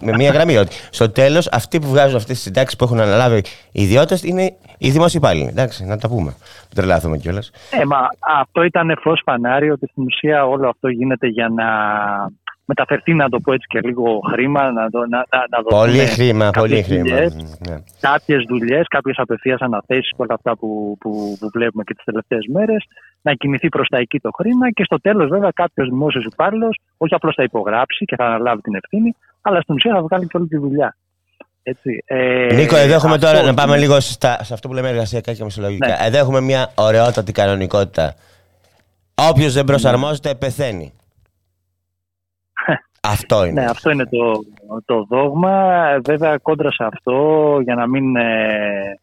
με 0.01 0.11
μία 0.11 0.31
γραμμή, 0.31 0.57
ότι 0.57 0.75
στο 0.89 1.11
τέλος 1.11 1.49
αυτοί 1.51 1.79
που 1.79 1.87
βγάζουν 1.87 2.15
αυτές 2.15 2.35
τις 2.35 2.43
συντάξεις 2.43 2.77
που 2.77 2.83
έχουν 2.83 2.99
αναλάβει 2.99 3.37
οι 3.71 3.81
ιδιώτες 3.81 4.23
είναι 4.23 4.53
οι 4.77 4.89
δημόσιοι 4.89 5.19
υπάλληλοι. 5.23 5.47
Εντάξει, 5.47 5.85
να 5.85 5.97
τα 5.97 6.07
πούμε. 6.07 6.31
Που 6.69 6.75
τρελάθουμε 6.75 7.17
κιόλας. 7.17 7.51
Ε, 7.71 7.85
μα 7.85 7.97
αυτό 8.39 8.63
ήταν 8.63 8.97
φως 9.01 9.21
φανάρι 9.25 9.71
ότι 9.71 9.87
στην 9.91 10.03
ουσία 10.03 10.45
όλο 10.45 10.69
αυτό 10.69 10.87
γίνεται 10.87 11.27
για 11.27 11.49
να 11.49 11.65
μεταφερθεί, 12.71 13.13
να 13.13 13.29
το 13.29 13.39
πω 13.39 13.53
έτσι 13.53 13.67
και 13.67 13.79
λίγο 13.87 14.19
χρήμα, 14.31 14.63
να, 14.71 14.83
να, 14.91 15.05
να, 15.09 15.19
να 15.49 15.57
Πολύ 15.63 16.05
χρήμα, 16.05 16.49
πολύ 16.49 16.81
χρήμα. 16.83 17.17
Ναι. 17.67 17.75
Κάποιες 17.99 18.43
δουλειές, 18.47 18.87
κάποιες 18.87 19.17
απευθείας 19.17 19.59
αναθέσεις, 19.61 20.11
όλα 20.15 20.33
αυτά 20.33 20.57
που, 20.57 20.97
που, 20.99 21.37
που 21.39 21.49
βλέπουμε 21.53 21.83
και 21.83 21.93
τις 21.93 22.03
τελευταίες 22.03 22.45
μέρες, 22.53 22.81
να 23.21 23.33
κινηθεί 23.33 23.69
προς 23.69 23.87
τα 23.87 23.97
εκεί 23.97 24.19
το 24.19 24.29
χρήμα 24.37 24.71
και 24.71 24.83
στο 24.83 24.97
τέλος, 25.01 25.29
βέβαια, 25.29 25.51
κάποιος 25.53 25.89
δημόσιος 25.89 26.25
υπάλληλος 26.25 26.79
όχι 26.97 27.13
απλώς 27.13 27.33
θα 27.35 27.43
υπογράψει 27.43 28.05
και 28.05 28.15
θα 28.15 28.25
αναλάβει 28.25 28.61
την 28.61 28.75
ευθύνη, 28.75 29.15
αλλά 29.41 29.61
στην 29.61 29.75
ουσία 29.75 29.93
θα 29.93 30.01
βγάλει 30.01 30.27
και 30.27 30.37
όλη 30.37 30.47
τη 30.47 30.57
δουλειά. 30.57 30.95
Έτσι. 31.63 32.03
Ε, 32.05 32.53
Νίκο, 32.53 32.75
εδώ 32.75 32.93
έχουμε 32.93 33.17
τώρα 33.17 33.41
να 33.41 33.53
πάμε 33.53 33.77
λίγο 33.77 33.99
στα, 33.99 34.43
σε 34.43 34.53
αυτό 34.53 34.67
που 34.67 34.73
λέμε 34.73 34.89
εργασιακά 34.89 35.33
και 35.33 35.43
μισολογικά. 35.43 35.87
Ναι. 35.87 35.95
Εδώ 36.05 36.17
έχουμε 36.17 36.41
μια 36.41 36.71
ωραιότατη 36.75 37.31
κανονικότητα. 37.31 38.15
Όποιος 39.29 39.53
δεν 39.53 39.63
προσαρμόζεται, 39.63 40.35
πεθαίνει. 40.35 40.93
Αυτό 43.03 43.45
είναι. 43.45 43.61
Ναι, 43.61 43.69
αυτό 43.69 43.91
είναι 43.91 44.05
το, 44.05 44.43
το 44.85 45.05
δόγμα. 45.09 45.85
Βέβαια, 46.05 46.37
κόντρα 46.37 46.71
σε 46.71 46.83
αυτό, 46.83 47.57
για 47.63 47.75
να 47.75 47.87
μην 47.87 48.15
ε, 48.15 48.99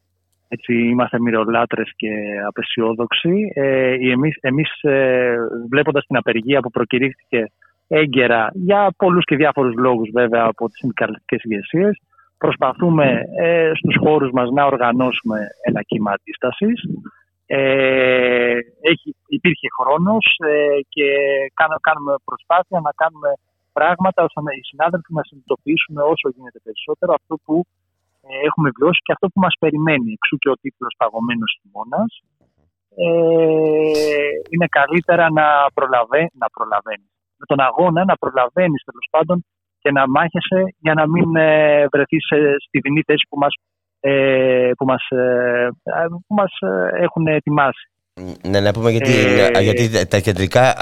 έτσι, 0.49 0.75
είμαστε 0.75 1.21
μυρολάτρες 1.21 1.93
και 1.97 2.11
απεσιόδοξοι, 2.47 3.53
ε, 3.55 3.95
εμείς, 4.13 4.37
εμείς 4.41 4.83
ε, 4.83 5.37
βλέποντας 5.71 6.07
την 6.07 6.17
απεργία 6.17 6.61
που 6.61 6.71
προκηρύχθηκε 6.71 7.53
έγκαιρα 7.89 8.51
για 8.53 8.89
πολλούς 8.97 9.25
και 9.25 9.37
διάφορους 9.37 9.75
λόγους 9.77 10.11
βέβαια 10.13 10.45
από 10.45 10.69
τις 10.69 10.79
συνδικαλιστικές 10.79 11.43
ηγεσίες, 11.43 12.01
προσπαθούμε 12.39 13.23
ε, 13.39 13.71
στους 13.75 13.97
χώρους 13.99 14.31
μας 14.31 14.51
να 14.51 14.65
οργανώσουμε 14.65 15.39
ένα 15.63 15.83
κύμα 15.83 16.11
αντίστασης. 16.13 16.79
Ε, 17.47 18.59
έχει, 18.81 19.17
υπήρχε 19.27 19.69
χρόνος 19.79 20.25
ε, 20.47 20.81
και 20.89 21.09
κάνουμε 21.81 22.15
προσπάθεια 22.25 22.81
να 22.81 22.91
κάνουμε 23.03 23.31
πράγματα 23.79 24.19
ώστε 24.27 24.41
οι 24.59 24.65
συνάδελφοι 24.71 25.11
να 25.19 25.25
συνειδητοποιήσουμε 25.29 26.01
όσο 26.13 26.27
γίνεται 26.35 26.59
περισσότερο 26.67 27.11
αυτό 27.21 27.35
που 27.45 27.57
ε, 28.27 28.29
έχουμε 28.49 28.69
βιώσει 28.77 29.01
και 29.07 29.13
αυτό 29.17 29.27
που 29.33 29.41
μας 29.45 29.55
περιμένει. 29.63 30.11
Εξού 30.19 30.37
και 30.43 30.51
ο 30.55 30.57
τίτλος 30.63 30.93
«Παγωμένος 31.01 31.51
χειμώνας». 31.59 32.11
Ε, 33.05 33.09
είναι 34.53 34.69
καλύτερα 34.79 35.25
να, 35.39 35.47
προλαβαίνει, 35.77 36.31
να 36.43 36.49
προλαβαίνεις. 36.57 37.11
Με 37.41 37.47
τον 37.51 37.61
αγώνα 37.69 38.01
να 38.11 38.17
προλαβαίνεις 38.23 38.83
τέλος 38.89 39.07
πάντων 39.15 39.39
και 39.83 39.91
να 39.91 40.03
μάχεσαι 40.15 40.61
για 40.85 40.95
να 40.95 41.05
μην 41.13 41.37
ε, 41.37 41.87
βρεθείς 41.93 42.25
στη 42.67 42.77
δινή 42.85 43.03
θέση 43.07 43.25
που 43.31 43.39
μας, 43.39 43.55
ε, 44.01 44.71
που 44.79 44.85
μας, 44.85 45.05
ε, 45.09 45.69
που 46.27 46.35
μας 46.35 46.53
ε, 46.61 47.03
έχουν 47.05 47.27
ετοιμάσει. 47.27 47.91
Ναι, 48.49 48.61
να 48.61 48.73
πούμε 48.73 48.91
γιατί, 48.91 49.13
ε, 49.55 49.61
γιατί 49.61 50.07
τα 50.07 50.19
κεντρικά 50.19 50.75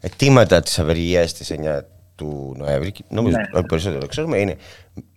αιτήματα 0.00 0.60
της 0.60 0.78
απεργίας 0.78 1.32
της 1.34 1.50
9 1.50 1.93
του 2.16 2.54
Νοέμβρη, 2.58 2.92
νομίζω 3.08 3.36
ναι. 3.36 3.58
ότι 3.58 3.66
περισσότερο 3.66 4.06
ξέρουμε, 4.06 4.38
είναι 4.38 4.56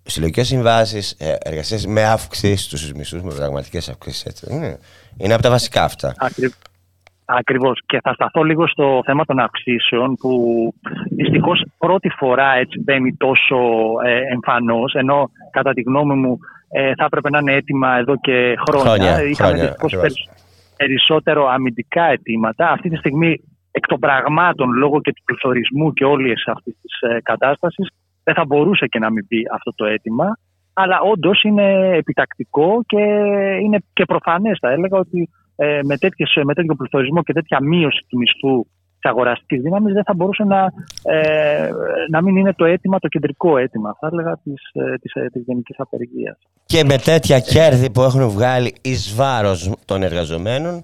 συλλογικές 0.03 0.47
συμβάσεις, 0.47 1.11
ε, 1.11 1.35
εργασίες 1.43 1.85
με 1.85 2.03
αύξηση 2.03 2.55
στους 2.55 2.91
μισθού, 2.91 3.23
με 3.23 3.33
πραγματικές 3.33 3.89
αυξήσει. 3.89 4.31
Είναι, 4.49 4.79
είναι 5.17 5.33
από 5.33 5.43
τα 5.43 5.49
βασικά 5.49 5.83
αυτά. 5.83 6.13
Ακρι... 6.17 6.53
Ακριβώς. 7.29 7.81
Και 7.85 7.99
θα 8.03 8.13
σταθώ 8.13 8.43
λίγο 8.43 8.67
στο 8.67 9.01
θέμα 9.05 9.25
των 9.25 9.39
αυξήσεων, 9.39 10.15
που 10.15 10.29
δυστυχώς 11.09 11.65
πρώτη 11.77 12.09
φορά 12.09 12.53
έτσι 12.53 12.79
μπαίνει 12.79 13.13
τόσο 13.13 13.57
ε, 14.05 14.33
εμφανώς, 14.33 14.93
ενώ 14.93 15.29
κατά 15.51 15.73
τη 15.73 15.81
γνώμη 15.81 16.15
μου 16.15 16.37
ε, 16.69 16.93
θα 16.95 17.05
έπρεπε 17.05 17.29
να 17.29 17.39
είναι 17.39 17.53
έτοιμα 17.53 17.97
εδώ 17.97 18.15
και 18.15 18.55
χρόνια. 18.67 19.13
χρόνια 19.13 19.23
Είχαμε 19.23 19.73
περισσότερο 20.75 21.47
αμυντικά 21.47 22.03
αιτήματα. 22.03 22.69
Αυτή 22.69 22.89
τη 22.89 22.95
στιγμή 22.95 23.41
εκ 23.77 23.85
των 23.87 23.99
πραγμάτων 23.99 24.69
λόγω 24.71 25.01
και 25.01 25.13
του 25.13 25.23
πληθωρισμού 25.25 25.93
και 25.93 26.05
όλη 26.05 26.33
αυτής 26.55 26.75
της 26.81 26.93
ε, 27.09 27.21
κατάστασης 27.21 27.87
δεν 28.23 28.35
θα 28.35 28.45
μπορούσε 28.45 28.85
και 28.87 28.99
να 28.99 29.09
μην 29.11 29.27
πει 29.27 29.39
αυτό 29.53 29.71
το 29.75 29.85
αίτημα. 29.85 30.27
Αλλά 30.73 30.99
όντως 31.11 31.43
είναι 31.43 31.67
επιτακτικό 32.01 32.69
και 32.85 33.03
είναι 33.63 33.77
και 33.93 34.05
προφανές, 34.05 34.57
θα 34.61 34.69
έλεγα, 34.71 34.97
ότι 34.97 35.29
ε, 35.55 35.79
με, 35.83 35.97
τέτοιες, 35.97 36.39
με 36.43 36.53
τέτοιο 36.53 36.75
πληθωρισμό 36.75 37.23
και 37.23 37.33
τέτοια 37.33 37.59
μείωση 37.61 38.05
του 38.09 38.17
μισθού 38.17 38.65
της 38.99 39.11
αγοραστικής 39.11 39.61
δύναμης 39.61 39.93
δεν 39.93 40.03
θα 40.03 40.13
μπορούσε 40.13 40.43
να, 40.43 40.59
ε, 41.13 41.69
να 42.09 42.21
μην 42.21 42.35
είναι 42.35 42.53
το 42.53 42.65
αίτημα, 42.65 42.99
το 42.99 43.07
κεντρικό 43.07 43.57
αίτημα, 43.57 43.95
θα 43.99 44.07
έλεγα, 44.11 44.39
της 44.43 44.53
της, 45.01 45.11
της, 45.11 45.31
της 45.31 45.43
γενικής 45.45 45.75
απεργίας. 45.79 46.37
Και 46.65 46.83
με 46.83 46.97
τέτοια 46.97 47.39
κέρδη 47.39 47.91
που 47.91 48.01
έχουν 48.01 48.29
βγάλει 48.29 48.75
εις 48.81 49.15
βάρος 49.15 49.73
των 49.85 50.03
εργαζομένων, 50.03 50.83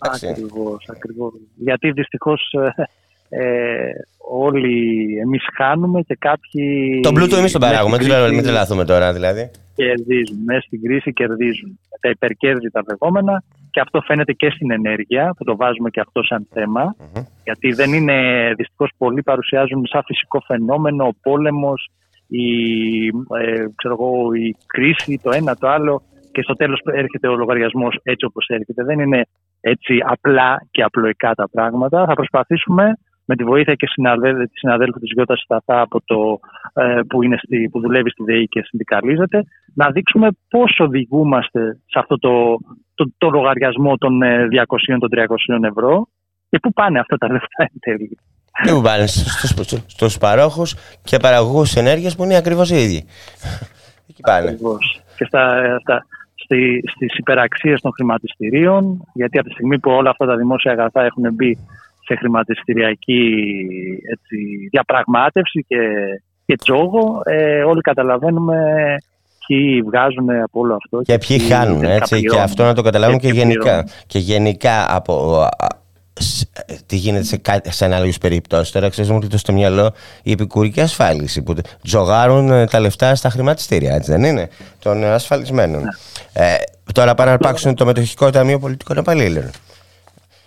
Ακριβώς, 0.00 0.88
ακριβώς. 0.90 1.32
Γιατί 1.56 1.90
δυστυχώς 1.90 2.52
ε, 2.52 2.88
ε, 3.28 3.90
όλοι 4.30 5.06
εμείς 5.22 5.42
χάνουμε 5.56 6.00
και 6.02 6.16
κάποιοι... 6.18 7.00
Τον 7.02 7.14
πλούτο 7.14 7.36
εμείς 7.36 7.52
τον 7.52 7.60
παράγουμε, 7.60 7.98
μην 8.32 8.42
τρελαθούμε 8.42 8.84
τώρα 8.84 9.12
δηλαδή. 9.12 9.50
Κερδίζουν, 9.74 10.38
μέσα 10.44 10.60
στην 10.60 10.82
κρίση 10.82 11.12
κερδίζουν. 11.12 11.78
Τα 12.00 12.08
υπερκέρδη 12.08 12.70
τα 12.70 12.82
δεδομένα 12.86 13.42
και 13.70 13.80
αυτό 13.80 14.00
φαίνεται 14.00 14.32
και 14.32 14.50
στην 14.50 14.70
ενέργεια 14.70 15.34
που 15.36 15.44
το 15.44 15.56
βάζουμε 15.56 15.90
και 15.90 16.00
αυτό 16.00 16.22
σαν 16.22 16.46
θεμα 16.52 16.96
γιατί 17.44 17.72
δεν 17.72 17.92
είναι, 17.92 18.14
δυστυχώς 18.56 18.90
πολλοί 18.98 19.22
παρουσιάζουν 19.22 19.86
σαν 19.86 20.02
φυσικό 20.06 20.42
φαινόμενο 20.46 21.06
ο 21.06 21.14
πόλεμος, 21.22 21.90
η, 22.26 22.46
ε, 23.06 23.64
ξέρω 23.74 23.96
εγώ, 24.00 24.34
η 24.34 24.56
κρίση, 24.66 25.20
το 25.22 25.30
ένα 25.32 25.56
το 25.56 25.68
άλλο 25.68 26.02
και 26.32 26.42
στο 26.42 26.54
τέλος 26.54 26.80
έρχεται 26.84 27.28
ο 27.28 27.36
λογαριασμός 27.36 28.00
έτσι 28.02 28.24
όπως 28.24 28.46
έρχεται. 28.48 28.84
Δεν 28.84 28.98
είναι 28.98 29.26
έτσι 29.60 30.02
απλά 30.06 30.66
και 30.70 30.82
απλοϊκά 30.82 31.34
τα 31.34 31.48
πράγματα. 31.48 32.04
Θα 32.06 32.14
προσπαθήσουμε 32.14 32.94
με 33.30 33.36
τη 33.36 33.44
βοήθεια 33.44 33.74
και 33.74 33.86
της 33.86 34.58
συναδέλφου 34.58 34.98
της 34.98 35.12
Γιώτα 35.14 35.36
Σταθά 35.36 35.80
από 35.80 36.00
το, 36.04 36.40
ε, 36.72 37.00
που, 37.08 37.22
είναι 37.22 37.36
στη, 37.42 37.68
που 37.72 37.80
δουλεύει 37.80 38.10
στη 38.10 38.22
ΔΕΗ 38.24 38.46
και 38.46 38.62
συνδικαλίζεται, 38.64 39.44
να 39.74 39.90
δείξουμε 39.90 40.28
πώς 40.48 40.78
οδηγούμαστε 40.78 41.78
σε 41.86 41.98
αυτό 41.98 42.18
το, 42.18 42.58
το, 42.94 43.10
το 43.18 43.28
λογαριασμό 43.30 43.96
των 43.96 44.20
200 44.22 44.24
ε, 44.86 44.98
των 44.98 45.08
300 45.60 45.68
ευρώ 45.68 46.08
και 46.50 46.58
πού 46.58 46.72
πάνε 46.72 46.98
αυτά 46.98 47.16
τα 47.16 47.26
λεφτά 47.32 47.62
εν 47.72 47.80
τέλει. 47.80 48.18
Και 48.64 48.72
πού 48.72 48.80
πάνε 48.80 49.06
στους, 49.86 50.18
παρόχους 50.18 50.74
και 51.02 51.16
παραγωγούς 51.16 51.74
ενέργειας 51.74 52.16
που 52.16 52.24
είναι 52.24 52.36
ακριβώς 52.36 52.70
οι 52.70 52.76
ίδιοι. 52.76 53.04
Εκεί 54.08 54.20
πάνε. 54.20 54.48
Ακριβώς. 54.48 55.00
Και 55.16 55.24
στα, 55.24 55.62
στα, 55.80 56.06
στη, 56.50 56.82
στις 56.94 57.16
υπεραξίες 57.16 57.80
των 57.80 57.92
χρηματιστηρίων, 57.92 59.04
γιατί 59.12 59.38
από 59.38 59.48
τη 59.48 59.54
στιγμή 59.54 59.78
που 59.78 59.90
όλα 59.90 60.10
αυτά 60.10 60.26
τα 60.26 60.36
δημόσια 60.36 60.72
αγαθά 60.72 61.04
έχουν 61.04 61.34
μπει 61.34 61.58
σε 62.04 62.14
χρηματιστηριακή 62.16 63.22
έτσι, 64.12 64.36
διαπραγμάτευση 64.70 65.64
και, 65.68 65.78
και 66.46 66.56
τζόγο, 66.56 67.20
ε, 67.24 67.62
όλοι 67.62 67.80
καταλαβαίνουμε 67.80 68.56
ποιοι 69.46 69.82
βγάζουν 69.82 70.30
από 70.30 70.60
όλο 70.60 70.74
αυτό. 70.74 71.02
Και, 71.02 71.18
ποιοι 71.26 71.38
χάνουν, 71.38 71.82
έτσι, 71.84 72.20
και 72.20 72.40
αυτό 72.40 72.62
να 72.64 72.74
το 72.74 72.82
καταλάβουν 72.82 73.18
και, 73.18 73.26
και 73.26 73.32
γενικά. 73.32 73.84
Και 74.06 74.18
γενικά 74.18 74.96
από 74.96 75.46
τι 76.86 76.96
γίνεται 76.96 77.24
σε, 77.24 77.40
σε 77.64 77.84
ανάλογες 77.84 78.18
περιπτώσεις. 78.18 78.72
Τώρα 78.72 78.88
ξέρουμε 78.88 79.14
ότι 79.14 79.26
το 79.26 79.38
στο 79.38 79.52
μυαλό 79.52 79.92
η 80.22 80.30
επικουρική 80.30 80.80
ασφάλιση 80.80 81.42
που 81.42 81.54
τζογάρουν 81.82 82.50
ε, 82.50 82.66
τα 82.66 82.80
λεφτά 82.80 83.14
στα 83.14 83.30
χρηματιστήρια, 83.30 83.94
έτσι 83.94 84.10
δεν 84.10 84.24
είναι, 84.24 84.48
των 84.78 85.04
ασφαλισμένων. 85.04 85.82
Ναι. 85.82 85.88
Ε, 86.32 86.54
τώρα 86.94 87.14
πάνε 87.14 87.28
να 87.28 87.34
αρπάξουν 87.34 87.74
το 87.74 87.84
μετοχικό 87.84 88.30
ταμείο 88.30 88.58
πολιτικών 88.58 88.96
επαλλήλων. 88.96 89.50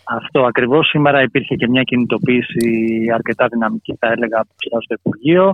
Αυτό 0.04 0.46
ακριβώς. 0.46 0.88
Σήμερα 0.88 1.22
υπήρχε 1.22 1.56
και 1.56 1.68
μια 1.70 1.82
κινητοποίηση 1.84 3.06
αρκετά 3.14 3.48
δυναμική, 3.52 3.96
θα 4.00 4.08
έλεγα, 4.12 4.46
στο 4.84 4.94
Υπουργείο. 4.94 5.54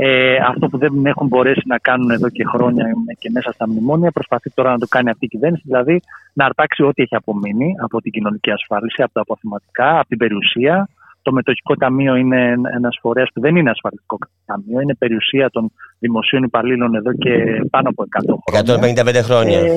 Ε, 0.00 0.36
αυτό 0.36 0.68
που 0.68 0.78
δεν 0.78 1.06
έχουν 1.06 1.26
μπορέσει 1.26 1.62
να 1.66 1.78
κάνουν 1.78 2.10
εδώ 2.10 2.28
και 2.28 2.44
χρόνια 2.44 2.84
και 3.18 3.30
μέσα 3.32 3.52
στα 3.52 3.68
μνημόνια, 3.68 4.10
προσπαθεί 4.10 4.50
τώρα 4.50 4.70
να 4.70 4.78
το 4.78 4.86
κάνει 4.88 5.10
αυτή 5.10 5.24
η 5.24 5.28
κυβέρνηση, 5.28 5.62
δηλαδή 5.66 6.02
να 6.32 6.44
αρπάξει 6.44 6.82
ό,τι 6.82 7.02
έχει 7.02 7.14
απομείνει 7.14 7.74
από 7.82 8.00
την 8.00 8.12
κοινωνική 8.12 8.50
ασφάλιση, 8.50 9.02
από 9.02 9.12
τα 9.12 9.20
αποθεματικά, 9.20 9.98
από 9.98 10.08
την 10.08 10.18
περιουσία. 10.18 10.88
Το 11.22 11.32
μετοχικό 11.32 11.74
ταμείο 11.76 12.14
είναι 12.14 12.54
ένας 12.74 12.98
φορέας 13.00 13.28
που 13.34 13.40
δεν 13.40 13.56
είναι 13.56 13.70
ασφαλιστικό 13.70 14.18
ταμείο, 14.46 14.80
είναι 14.80 14.94
περιουσία 14.94 15.50
των 15.50 15.72
δημοσίων 15.98 16.42
υπαλλήλων 16.42 16.94
εδώ 16.94 17.12
και 17.12 17.32
πάνω 17.70 17.88
από 17.88 18.02
100 18.02 18.38
χρόνια. 18.46 19.04
155 19.04 19.22
χρόνια. 19.22 19.58
Ε, 19.58 19.72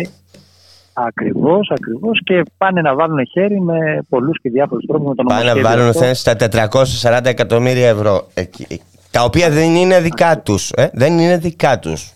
Ακριβώς, 0.93 1.71
ακριβώς. 1.71 2.21
Και 2.23 2.43
πάνε 2.57 2.81
να 2.81 2.95
βάλουν 2.95 3.27
χέρι 3.27 3.61
με 3.61 4.05
πολλούς 4.09 4.39
και 4.41 4.49
διάφορους 4.49 4.85
τρόπους. 4.85 5.15
Πάνε 5.25 5.53
να 5.53 5.61
βάλουν 5.61 5.93
στα 6.13 6.35
440 6.35 7.25
εκατομμύρια 7.25 7.87
ευρώ. 7.87 8.27
Τα 9.11 9.23
οποία 9.23 9.49
δεν 9.49 9.75
είναι 9.75 9.99
δικά 9.99 10.39
τους. 10.39 10.71
Ε; 10.71 10.89
Δεν 10.93 11.19
είναι 11.19 11.37
δικά 11.37 11.79
τους. 11.79 12.13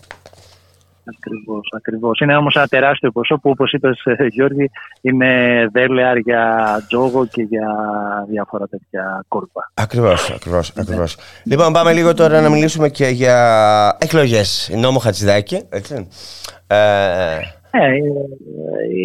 Ακριβώς, 1.16 1.68
ακριβώς. 1.76 2.20
Είναι 2.20 2.36
όμως 2.36 2.56
ένα 2.56 2.66
τεράστιο 2.66 3.10
ποσό 3.10 3.38
που, 3.38 3.50
όπως 3.50 3.72
είπες, 3.72 4.02
ε, 4.04 4.26
Γιώργη, 4.26 4.70
είναι 5.00 5.30
δέλεαρ 5.72 6.16
για 6.16 6.66
τζόγο 6.88 7.26
και 7.26 7.42
για 7.42 7.68
διάφορα 8.28 8.66
τέτοια 8.66 9.24
κόλπα. 9.28 9.70
Ακριβώς, 9.74 10.30
ακριβώς. 10.30 10.72
Ακριβώς. 10.76 11.16
Λοιπόν, 11.44 11.72
πάμε 11.72 11.92
λίγο 11.92 12.14
τώρα 12.14 12.40
να 12.40 12.48
μιλήσουμε 12.48 12.88
και 12.88 13.06
για 13.06 13.96
εκλογές. 14.00 14.70
Νόμο 14.76 14.98
Χατζηδάκη. 14.98 15.62
Έτσι. 15.68 16.08
Ε, 16.66 17.38
ναι, 17.70 17.88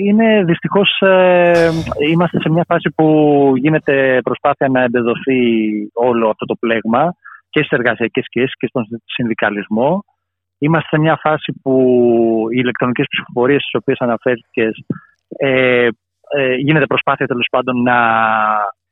είναι 0.04 0.44
δυστυχώς 0.44 1.02
ε, 1.02 1.70
είμαστε 2.12 2.40
σε 2.40 2.50
μια 2.50 2.64
φάση 2.68 2.90
που 2.96 3.06
γίνεται 3.56 4.20
προσπάθεια 4.24 4.68
να 4.68 4.84
εμπεδοθεί 4.84 5.40
όλο 5.94 6.30
αυτό 6.30 6.46
το 6.46 6.56
πλέγμα 6.60 7.16
και 7.52 7.64
στις 7.64 7.78
εργασιακές 7.78 8.26
σχέσεις 8.30 8.58
και 8.58 8.68
στον 8.68 8.84
συνδικαλισμό. 9.06 10.04
Είμαστε 10.58 10.88
σε 10.88 11.02
μια 11.02 11.18
φάση 11.22 11.60
που 11.62 11.74
οι 12.52 12.58
ηλεκτρονικές 12.64 13.06
ψηφοφορίες 13.10 13.62
στις 13.62 13.80
οποίες 13.82 14.00
αναφέρθηκες 14.00 14.86
ε, 15.28 15.88
ε, 16.38 16.54
γίνεται 16.56 16.86
προσπάθεια 16.86 17.28
τέλος 17.28 17.48
πάντων 17.52 17.82
να, 17.82 18.00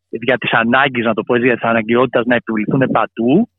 για 0.09 0.37
τις 0.37 0.51
ανάγκες, 0.51 1.05
να 1.05 1.13
το 1.13 1.23
πω 1.23 1.35
έτσι, 1.35 1.47
για 1.47 1.55
τις 1.55 1.69
αναγκαιότητες 1.69 2.25
να 2.25 2.35
επιβληθούν 2.35 2.89
παντού. 2.91 3.49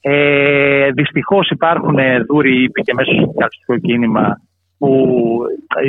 Ε, 0.00 0.90
Δυστυχώς 0.90 1.48
υπάρχουν 1.50 1.96
δούροι 2.28 2.62
ήπη 2.62 2.82
και 2.82 2.94
μέσα 2.94 3.10
στο 3.10 3.20
συνδικαλιστικό 3.20 3.78
κίνημα 3.78 4.40
που 4.84 5.38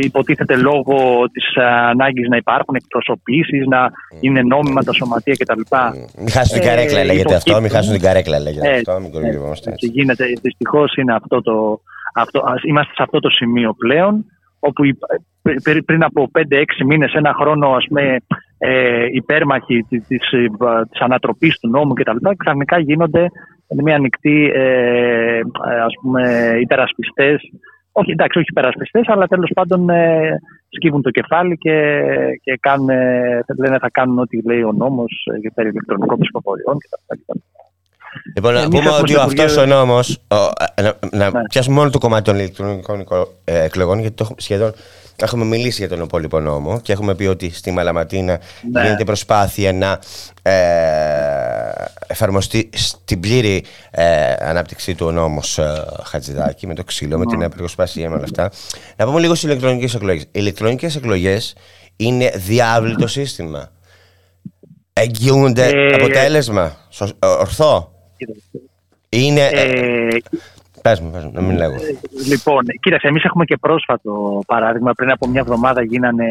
υποτίθεται 0.01 0.55
λόγω 0.55 0.97
της 1.31 1.57
ανάγκης 1.91 2.27
να 2.27 2.37
υπάρχουν 2.37 2.75
εκπροσωπήσεις, 2.75 3.65
να 3.67 3.91
είναι 4.19 4.41
νόμιμα 4.41 4.83
τα 4.83 4.93
σωματεία 4.93 5.35
κτλ. 5.39 5.61
Μην 6.17 6.29
χάσουν 6.29 6.59
την 6.59 6.67
καρέκλα, 6.67 6.99
ε, 6.99 7.03
λέγεται 7.03 7.35
αυτό. 7.35 7.61
Μην 7.61 7.69
χάσουν 7.69 7.93
την 7.93 8.01
καρέκλα, 8.01 8.39
λέγεται 8.39 8.69
ε, 8.69 8.75
αυτό. 8.77 8.99
Μην 8.99 9.11
κορυφωνόμαστε 9.11 9.71
έτσι. 9.71 9.87
Γίνεται, 9.87 10.25
δυστυχώς 10.41 10.95
είναι 10.95 11.13
αυτό 11.13 11.41
το. 11.41 11.81
Αυτό, 12.13 12.43
είμαστε 12.67 12.93
σε 12.95 13.03
αυτό 13.03 13.19
το 13.19 13.29
σημείο 13.29 13.73
πλέον, 13.73 14.25
όπου 14.59 14.83
πριν 15.85 16.03
από 16.03 16.29
5-6 16.39 16.39
μήνες, 16.85 17.13
ένα 17.13 17.33
χρόνο, 17.39 17.69
ας 17.69 17.85
πούμε, 17.87 18.17
ε, 18.57 19.05
υπέρμαχοι 19.11 19.85
της, 19.89 20.05
της, 20.07 20.29
της 20.91 20.99
ανατροπής 20.99 21.59
του 21.59 21.69
νόμου 21.69 21.93
κτλ. 21.93 22.17
ξαφνικά 22.37 22.79
γίνονται 22.79 23.27
μια 23.83 23.95
ανοιχτή 23.95 24.51
ε, 24.53 25.39
ας 25.85 25.93
πούμε, 26.01 26.53
υπερασπιστές 26.61 27.41
όχι, 27.97 28.11
εντάξει, 28.11 28.39
όχι 28.39 28.47
υπερασπιστές, 28.49 29.07
αλλά 29.07 29.27
τέλος 29.27 29.51
πάντων 29.53 29.89
ε, 29.89 30.39
σκύβουν 30.69 31.01
το 31.01 31.09
κεφάλι 31.09 31.57
και, 31.57 32.01
και 32.43 32.57
κάνουν, 32.59 32.89
λένε 33.57 33.77
θα 33.79 33.89
κάνουν 33.91 34.19
ό,τι 34.19 34.41
λέει 34.41 34.61
ο 34.61 34.71
νόμος 34.71 35.27
για 35.39 35.51
περί 35.55 35.69
ηλεκτρονικών 35.69 36.17
ψηφοφοριών 36.19 36.77
κτλ. 36.77 37.31
Λοιπόν, 38.35 38.53
να 38.53 38.67
πούμε 38.67 38.89
ότι 38.89 39.15
αυτός 39.15 39.57
ο 39.57 39.65
νόμος. 39.65 40.25
Να, 40.81 40.93
να 41.11 41.31
ναι. 41.31 41.41
πιάσουμε 41.49 41.75
μόνο 41.75 41.89
το 41.89 41.97
κομμάτι 41.97 42.23
των 42.23 42.35
ηλεκτρονικών 42.35 43.05
ε, 43.43 43.63
εκλογών, 43.63 43.99
γιατί 43.99 44.15
το 44.15 44.27
σχεδόν 44.37 44.71
Έχουμε 45.15 45.45
μιλήσει 45.45 45.79
για 45.79 45.89
τον 45.89 46.03
υπόλοιπο 46.03 46.39
νόμο 46.39 46.79
και 46.79 46.91
έχουμε 46.91 47.15
πει 47.15 47.25
ότι 47.25 47.53
στη 47.53 47.71
Μαλαματίνα 47.71 48.39
ναι. 48.71 48.81
γίνεται 48.81 49.03
προσπάθεια 49.03 49.73
να 49.73 49.99
ε, 50.41 50.53
εφαρμοστεί 52.07 52.69
στην 52.73 53.19
πλήρη 53.19 53.63
ε, 53.91 54.33
ανάπτυξη 54.39 54.95
του 54.95 55.11
νόμου 55.11 55.39
ε, 55.57 55.63
Χατζηδάκη 56.03 56.67
με 56.67 56.73
το 56.73 56.83
ξύλο, 56.83 57.17
με 57.17 57.25
την 57.25 57.37
ναι. 57.37 57.45
απεργοσπασία 57.45 58.09
με 58.09 58.15
όλα 58.15 58.23
αυτά. 58.23 58.51
Να 58.95 59.05
πούμε 59.05 59.19
λίγο 59.19 59.35
στις 59.35 59.49
ηλεκτρονικές 59.49 59.93
εκλογές. 59.93 60.23
Οι 60.23 60.29
ηλεκτρονικές 60.31 60.95
εκλογές 60.95 61.55
είναι 61.95 62.31
διάβλητο 62.35 63.07
σύστημα. 63.07 63.71
Εγγυούνται 64.93 65.69
ε, 65.69 65.93
αποτέλεσμα. 65.93 66.77
Ορθό. 67.19 67.91
Είναι. 69.09 69.49
Πες 70.85 70.99
μου, 70.99 71.09
πες 71.11 71.23
μου, 71.23 71.31
να 71.33 71.41
μην 71.41 71.55
λέγω. 71.57 71.75
Λοιπόν, 72.31 72.63
κοίταξε, 72.81 73.07
εμείς 73.07 73.23
έχουμε 73.23 73.45
και 73.45 73.57
πρόσφατο 73.57 74.41
παράδειγμα. 74.47 74.91
Πριν 74.93 75.11
από 75.11 75.27
μια 75.27 75.39
εβδομάδα 75.39 75.83
γίνανε 75.83 76.27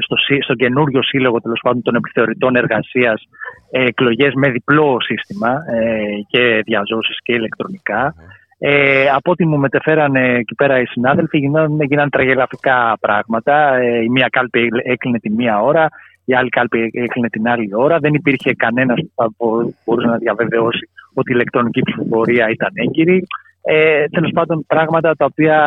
στο, 0.00 0.16
στο 0.40 0.54
καινούριο 0.54 1.02
σύλλογο 1.02 1.40
τέλος 1.40 1.60
πάντων 1.62 1.82
των 1.82 1.94
επιθεωρητών 1.94 2.56
εργασίας 2.56 3.28
εκλογές 3.70 4.32
με 4.34 4.48
διπλό 4.50 4.96
σύστημα 5.00 5.50
ε, 5.50 6.02
και 6.28 6.62
διαζώσεις 6.64 7.16
και 7.22 7.32
ηλεκτρονικά. 7.32 8.14
Ε, 8.58 9.08
από 9.08 9.30
ό,τι 9.30 9.46
μου 9.46 9.58
μετεφέρανε 9.58 10.34
εκεί 10.34 10.54
πέρα 10.54 10.80
οι 10.80 10.86
συνάδελφοι, 10.86 11.38
γίνανε, 11.38 11.84
γίνανε 11.84 12.10
τραγελαφικά 12.10 12.96
πράγματα. 13.00 13.76
Ε, 13.76 14.02
η 14.02 14.08
μία 14.08 14.28
κάλπη 14.30 14.68
έκλεινε 14.82 15.18
τη 15.18 15.30
μία 15.30 15.62
ώρα, 15.62 15.88
η 16.24 16.34
άλλη 16.34 16.48
κάλπη 16.48 16.90
έκλεινε 16.92 17.28
την 17.28 17.48
άλλη 17.48 17.70
ώρα. 17.72 17.98
Δεν 17.98 18.14
υπήρχε 18.14 18.54
κανένας 18.54 18.98
που 19.36 19.74
μπορούσε 19.84 20.06
να 20.06 20.16
διαβεβαιώσει 20.16 20.88
ότι 21.14 21.30
η 21.30 21.34
ηλεκτρονική 21.34 21.82
ψηφοφορία 21.82 22.48
ήταν 22.48 22.70
έγκυρη 22.74 23.26
ε, 23.62 24.04
τέλος 24.08 24.32
πάντων 24.34 24.66
πράγματα 24.66 25.14
τα 25.16 25.24
οποία 25.24 25.58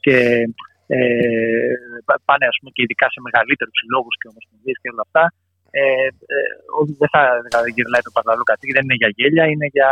και, 0.00 0.16
ε, 0.86 0.98
πάνε 2.28 2.46
ας 2.50 2.56
πούμε, 2.58 2.70
και 2.74 2.82
ειδικά 2.84 3.06
σε 3.10 3.20
μεγαλύτερους 3.26 3.76
συλλόγους 3.80 4.16
και 4.20 4.30
ομοσπονδίες 4.32 4.76
και 4.82 4.90
όλα 4.92 5.04
αυτά. 5.08 5.24
Ε, 5.70 6.06
ε, 6.34 6.44
δεν 7.00 7.10
θα 7.14 7.22
δηλαδή, 7.46 7.68
γυρνάει 7.76 8.04
το 8.06 8.12
παραλαλό 8.16 8.44
κατήγη, 8.50 8.72
δεν 8.76 8.84
είναι 8.84 9.00
για 9.02 9.10
γέλια, 9.16 9.44
είναι, 9.52 9.66
για, 9.76 9.90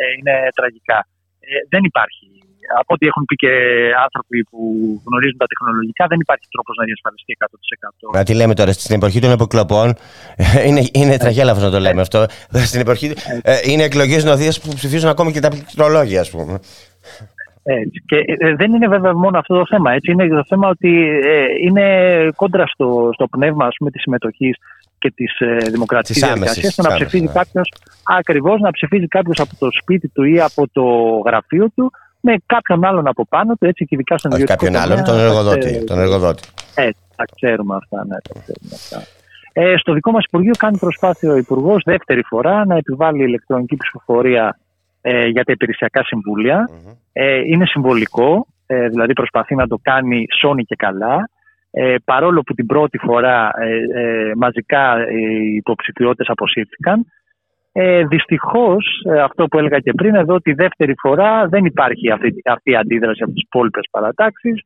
ε, 0.00 0.04
είναι 0.16 0.34
τραγικά. 0.58 0.98
Ε, 1.46 1.58
δεν 1.72 1.82
υπάρχει. 1.90 2.26
Από 2.80 2.94
ό,τι 2.94 3.06
έχουν 3.06 3.24
πει 3.24 3.34
και 3.34 3.52
άνθρωποι 4.04 4.38
που 4.50 4.60
γνωρίζουν 5.06 5.38
τα 5.42 5.46
τεχνολογικά, 5.52 6.04
δεν 6.12 6.20
υπάρχει 6.20 6.46
τρόπος 6.54 6.74
να 6.80 6.84
διασφαλιστεί 6.84 7.32
100%. 8.10 8.16
Μα 8.16 8.22
τι 8.22 8.34
λέμε 8.34 8.54
τώρα, 8.54 8.72
στην 8.72 8.94
εποχή 8.96 9.20
των 9.20 9.30
αποκλοπών, 9.30 9.88
είναι, 10.68 10.82
είναι 10.92 11.16
τραγέλαφο 11.16 11.60
να 11.60 11.70
το 11.70 11.78
λέμε 11.78 12.00
αυτό. 12.00 12.26
Στην 12.70 12.80
εποχή, 12.80 13.06
ε, 13.42 13.58
είναι 13.70 13.82
εκλογές 13.82 14.24
νοθεία 14.24 14.52
που 14.62 14.68
ψηφίζουν 14.74 15.08
ακόμη 15.08 15.32
και 15.32 15.40
τα 15.40 15.48
πληκτρολόγια, 15.48 16.20
ας 16.20 16.30
πούμε. 16.30 16.60
Έτσι. 17.62 18.02
Και 18.06 18.16
ε, 18.38 18.54
δεν 18.54 18.72
είναι 18.72 18.88
βέβαια 18.88 19.14
μόνο 19.14 19.38
αυτό 19.38 19.58
το 19.58 19.66
θέμα. 19.68 19.92
Έτσι. 19.92 20.10
Είναι 20.10 20.28
το 20.28 20.44
θέμα 20.48 20.68
ότι 20.68 21.20
ε, 21.24 21.44
είναι 21.66 21.84
κόντρα 22.36 22.66
στο, 22.66 23.10
στο 23.12 23.26
πνεύμα 23.28 23.68
της 23.68 24.02
συμμετοχής 24.02 24.56
και 24.98 25.10
της 25.10 25.40
ε, 25.40 25.56
δημοκρατικής 25.70 26.22
διαδικασίας. 26.22 26.74
Το 26.74 26.82
να 26.82 26.94
ψηφίζει 26.94 27.24
ναι. 27.24 27.32
κάποιος, 27.32 27.72
ακριβώς 28.04 28.60
να 28.60 28.70
ψηφίζει 28.70 29.06
κάποιος 29.06 29.40
από 29.40 29.56
το 29.58 29.68
σπίτι 29.70 30.08
του 30.08 30.24
ή 30.24 30.40
από 30.40 30.68
το 30.72 30.82
γραφείο 31.26 31.70
του 31.74 31.92
με 32.22 32.34
κάποιον 32.46 32.84
άλλον 32.84 33.06
από 33.08 33.26
πάνω 33.26 33.54
του, 33.54 33.66
έτσι 33.66 33.84
και 33.84 33.94
ειδικά 33.94 34.18
στον 34.18 34.32
Όχι 34.32 34.44
κάποιον 34.44 34.76
άλλον, 34.76 35.04
τον 35.04 35.18
εργοδότη. 35.18 35.84
Τον 35.84 35.98
εργοδότη. 35.98 36.42
Έτσι, 36.74 37.02
τα 37.16 37.24
ξέρουμε 37.34 37.76
αυτά. 37.76 38.04
Ναι, 38.04 38.16
τα 38.28 38.40
ξέρουμε 38.40 38.74
αυτά. 38.74 39.02
Ε, 39.52 39.76
στο 39.76 39.92
δικό 39.92 40.10
μας 40.10 40.24
Υπουργείο 40.24 40.52
κάνει 40.58 40.78
προσπάθεια 40.78 41.32
ο 41.32 41.36
Υπουργός 41.36 41.82
δεύτερη 41.84 42.22
φορά 42.22 42.64
να 42.66 42.76
επιβάλλει 42.76 43.24
ηλεκτρονική 43.24 43.76
ψηφοφορία 43.76 44.58
ε, 45.00 45.26
για 45.26 45.44
τα 45.44 45.52
υπηρεσιακά 45.52 46.02
Ε, 47.12 47.38
είναι 47.38 47.66
συμβολικό, 47.66 48.46
ε, 48.66 48.88
δηλαδή 48.88 49.12
προσπαθεί 49.12 49.54
να 49.54 49.66
το 49.66 49.78
κάνει 49.82 50.26
σώνει 50.40 50.64
και 50.64 50.76
καλά. 50.76 51.28
Ε, 51.70 51.94
παρόλο 52.04 52.42
που 52.42 52.54
την 52.54 52.66
πρώτη 52.66 52.98
φορά 52.98 53.50
ε, 53.58 54.00
ε 54.02 54.32
μαζικά 54.36 55.10
οι 55.10 55.54
υποψηφιότητες 55.54 56.28
αποσύρθηκαν, 56.28 57.06
ε, 57.72 58.04
Δυστυχώς, 58.04 59.02
ε, 59.04 59.20
αυτό 59.20 59.46
που 59.46 59.58
έλεγα 59.58 59.78
και 59.78 59.92
πριν, 59.92 60.14
εδώ 60.14 60.38
τη 60.40 60.52
δεύτερη 60.52 60.94
φορά 61.00 61.46
δεν 61.48 61.64
υπάρχει 61.64 62.10
αυτή, 62.10 62.34
αυτή 62.44 62.70
η 62.70 62.76
αντίδραση 62.76 63.22
από 63.22 63.32
τις 63.32 63.42
υπόλοιπες 63.42 63.88
παρατάξεις. 63.90 64.62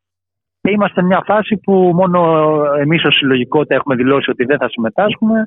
Και 0.61 0.71
είμαστε 0.71 1.01
σε 1.01 1.07
μια 1.07 1.23
φάση 1.25 1.57
που 1.57 1.73
μόνο 1.73 2.55
εμείς 2.79 3.05
ως 3.05 3.17
συλλογικότητα 3.17 3.75
έχουμε 3.75 3.95
δηλώσει 3.95 4.31
ότι 4.31 4.45
δεν 4.45 4.59
θα 4.59 4.69
συμμετάσχουμε. 4.69 5.47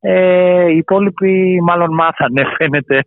Ε, 0.00 0.70
οι 0.70 0.76
υπόλοιποι 0.76 1.60
μάλλον 1.62 1.94
μάθανε 1.94 2.42
φαίνεται 2.56 3.00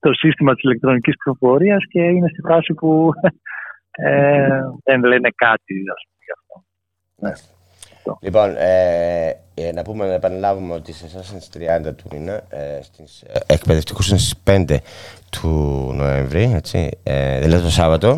το 0.00 0.12
σύστημα 0.12 0.54
της 0.54 0.62
ηλεκτρονικής 0.62 1.14
πληροφορίας 1.16 1.84
και 1.90 2.00
είναι 2.00 2.28
στη 2.28 2.40
φάση 2.40 2.74
που 2.74 3.10
ε, 3.90 4.60
δεν 4.84 5.04
λένε 5.04 5.28
κάτι 5.34 5.74
ας 5.94 6.02
πούμε, 6.06 6.22
γι' 6.24 6.34
αυτό. 6.38 6.64
Ναι. 7.16 7.57
Λοιπόν, 8.20 8.56
ε, 8.56 9.36
ε, 9.54 9.72
να 9.72 9.82
πούμε, 9.82 10.06
να 10.06 10.12
επαναλάβουμε 10.14 10.74
ότι 10.74 10.92
σε 10.92 11.06
εσάς 11.06 11.30
είναι 11.30 11.40
στις 11.40 11.62
30 11.62 11.94
του 11.94 12.08
μήνα, 12.12 12.32
ε, 12.48 12.80
στις 12.82 13.22
ε, 13.22 13.38
εκπαιδευτικούς 13.46 14.08
είναι 14.08 14.18
στις 14.18 14.34
5 14.44 14.76
του 15.30 15.48
Νοέμβρη, 15.94 16.52
έτσι, 16.54 16.90
ε, 17.02 17.40
δηλαδή 17.40 17.64
το 17.64 17.70
Σάββατο. 17.70 18.16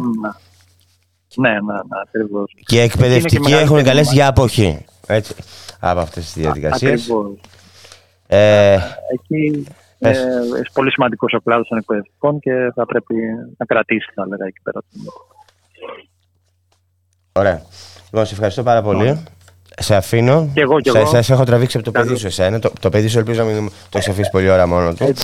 Ναι, 1.37 1.51
ναι, 1.51 1.57
ναι, 1.59 2.01
ακριβώς. 2.07 2.55
Και 2.65 2.77
οι 2.77 2.81
εκπαιδευτικοί 2.81 3.53
έχουν 3.53 3.83
καλέσει 3.83 4.15
για 4.15 4.27
αποχή, 4.27 4.85
έτσι, 5.07 5.35
από 5.81 6.01
αυτές 6.01 6.25
τις 6.25 6.43
διαδικασίες. 6.43 7.09
Ε, 8.27 8.79
Εκεί 9.13 9.67
είναι 9.99 10.13
πολύ 10.73 10.91
σημαντικός 10.91 11.33
ο 11.33 11.41
κλάδος 11.41 11.69
των 11.69 11.79
εκπαιδευτικών 11.79 12.41
και 12.41 12.73
θα 12.75 12.87
πρέπει 12.87 13.15
να 13.57 13.65
κρατήσει, 13.67 14.11
θα 14.15 14.27
λέγα, 14.27 14.47
εκεί 14.47 14.61
πέρα. 14.63 14.81
Ωραία. 17.33 17.63
Λοιπόν, 18.05 18.27
σε 18.27 18.35
ευχαριστώ 18.35 18.63
πάρα 18.63 18.83
πολύ. 18.83 19.23
Σε 19.79 19.95
αφήνω. 19.95 20.51
Και 20.55 20.61
εγώ, 20.61 20.81
και 20.81 20.91
εγώ. 20.95 21.23
Σε, 21.23 21.33
έχω 21.33 21.45
τραβήξει 21.45 21.77
από 21.77 21.87
το 21.87 21.93
παιδί 21.93 22.17
σου 22.17 22.27
εσένα. 22.27 22.59
Το, 22.59 22.73
το 22.81 22.89
παιδί 22.89 23.09
σου 23.09 23.19
ελπίζω 23.19 23.43
να 23.43 23.51
μην 23.51 23.69
το 23.69 23.99
έχεις 23.99 24.09
αφήσει 24.09 24.31
πολλή 24.31 24.51
ώρα 24.51 24.67
μόνο 24.67 24.95
του. 24.95 25.15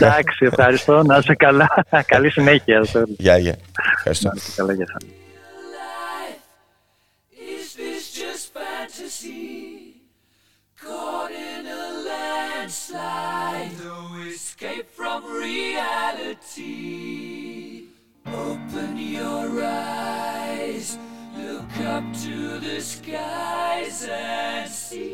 Εντάξει, 0.00 0.44
ευχαριστώ. 0.44 1.02
Να 1.02 1.16
είσαι 1.16 1.34
καλά. 1.34 1.68
Καλή 2.06 2.30
συνέχεια. 2.30 2.86
Γεια, 3.18 3.38
γεια. 3.38 3.56
Ευχαριστώ. 3.96 4.32
Καλά, 4.56 4.72
γεια 4.72 4.86
Open 18.30 18.98
your 18.98 19.62
eyes 19.62 20.18
Look 20.18 20.27
up 21.76 22.04
to 22.22 22.58
the 22.58 22.80
skies 22.80 24.08
and 24.10 24.70
see. 24.70 25.07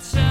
time. 0.00 0.23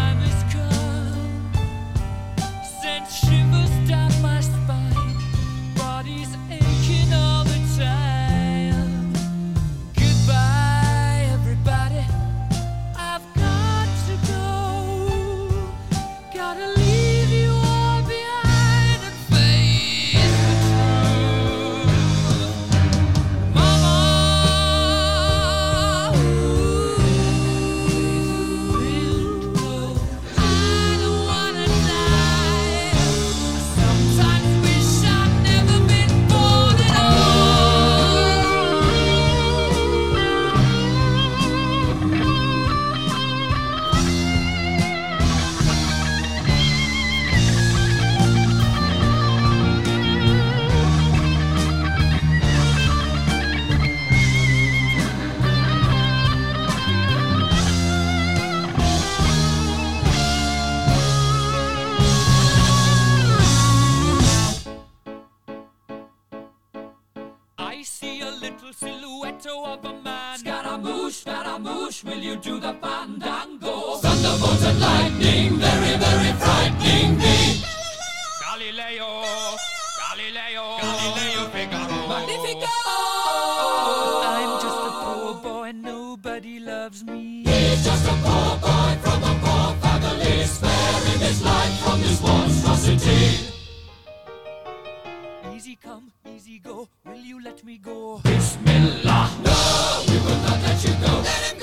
Easy 95.74 95.82
come, 95.82 96.12
easy 96.28 96.60
go. 96.60 96.88
Will 97.04 97.16
you 97.16 97.44
let 97.44 97.64
me 97.64 97.80
go? 97.80 98.22
Bismillah. 98.24 99.32
No, 99.44 100.04
we 100.08 100.18
will 100.20 100.38
not 100.44 100.62
let 100.62 100.84
you 100.84 100.94
go. 101.04 101.18
Let 101.18 101.52
him 101.52 101.60
go. 101.60 101.63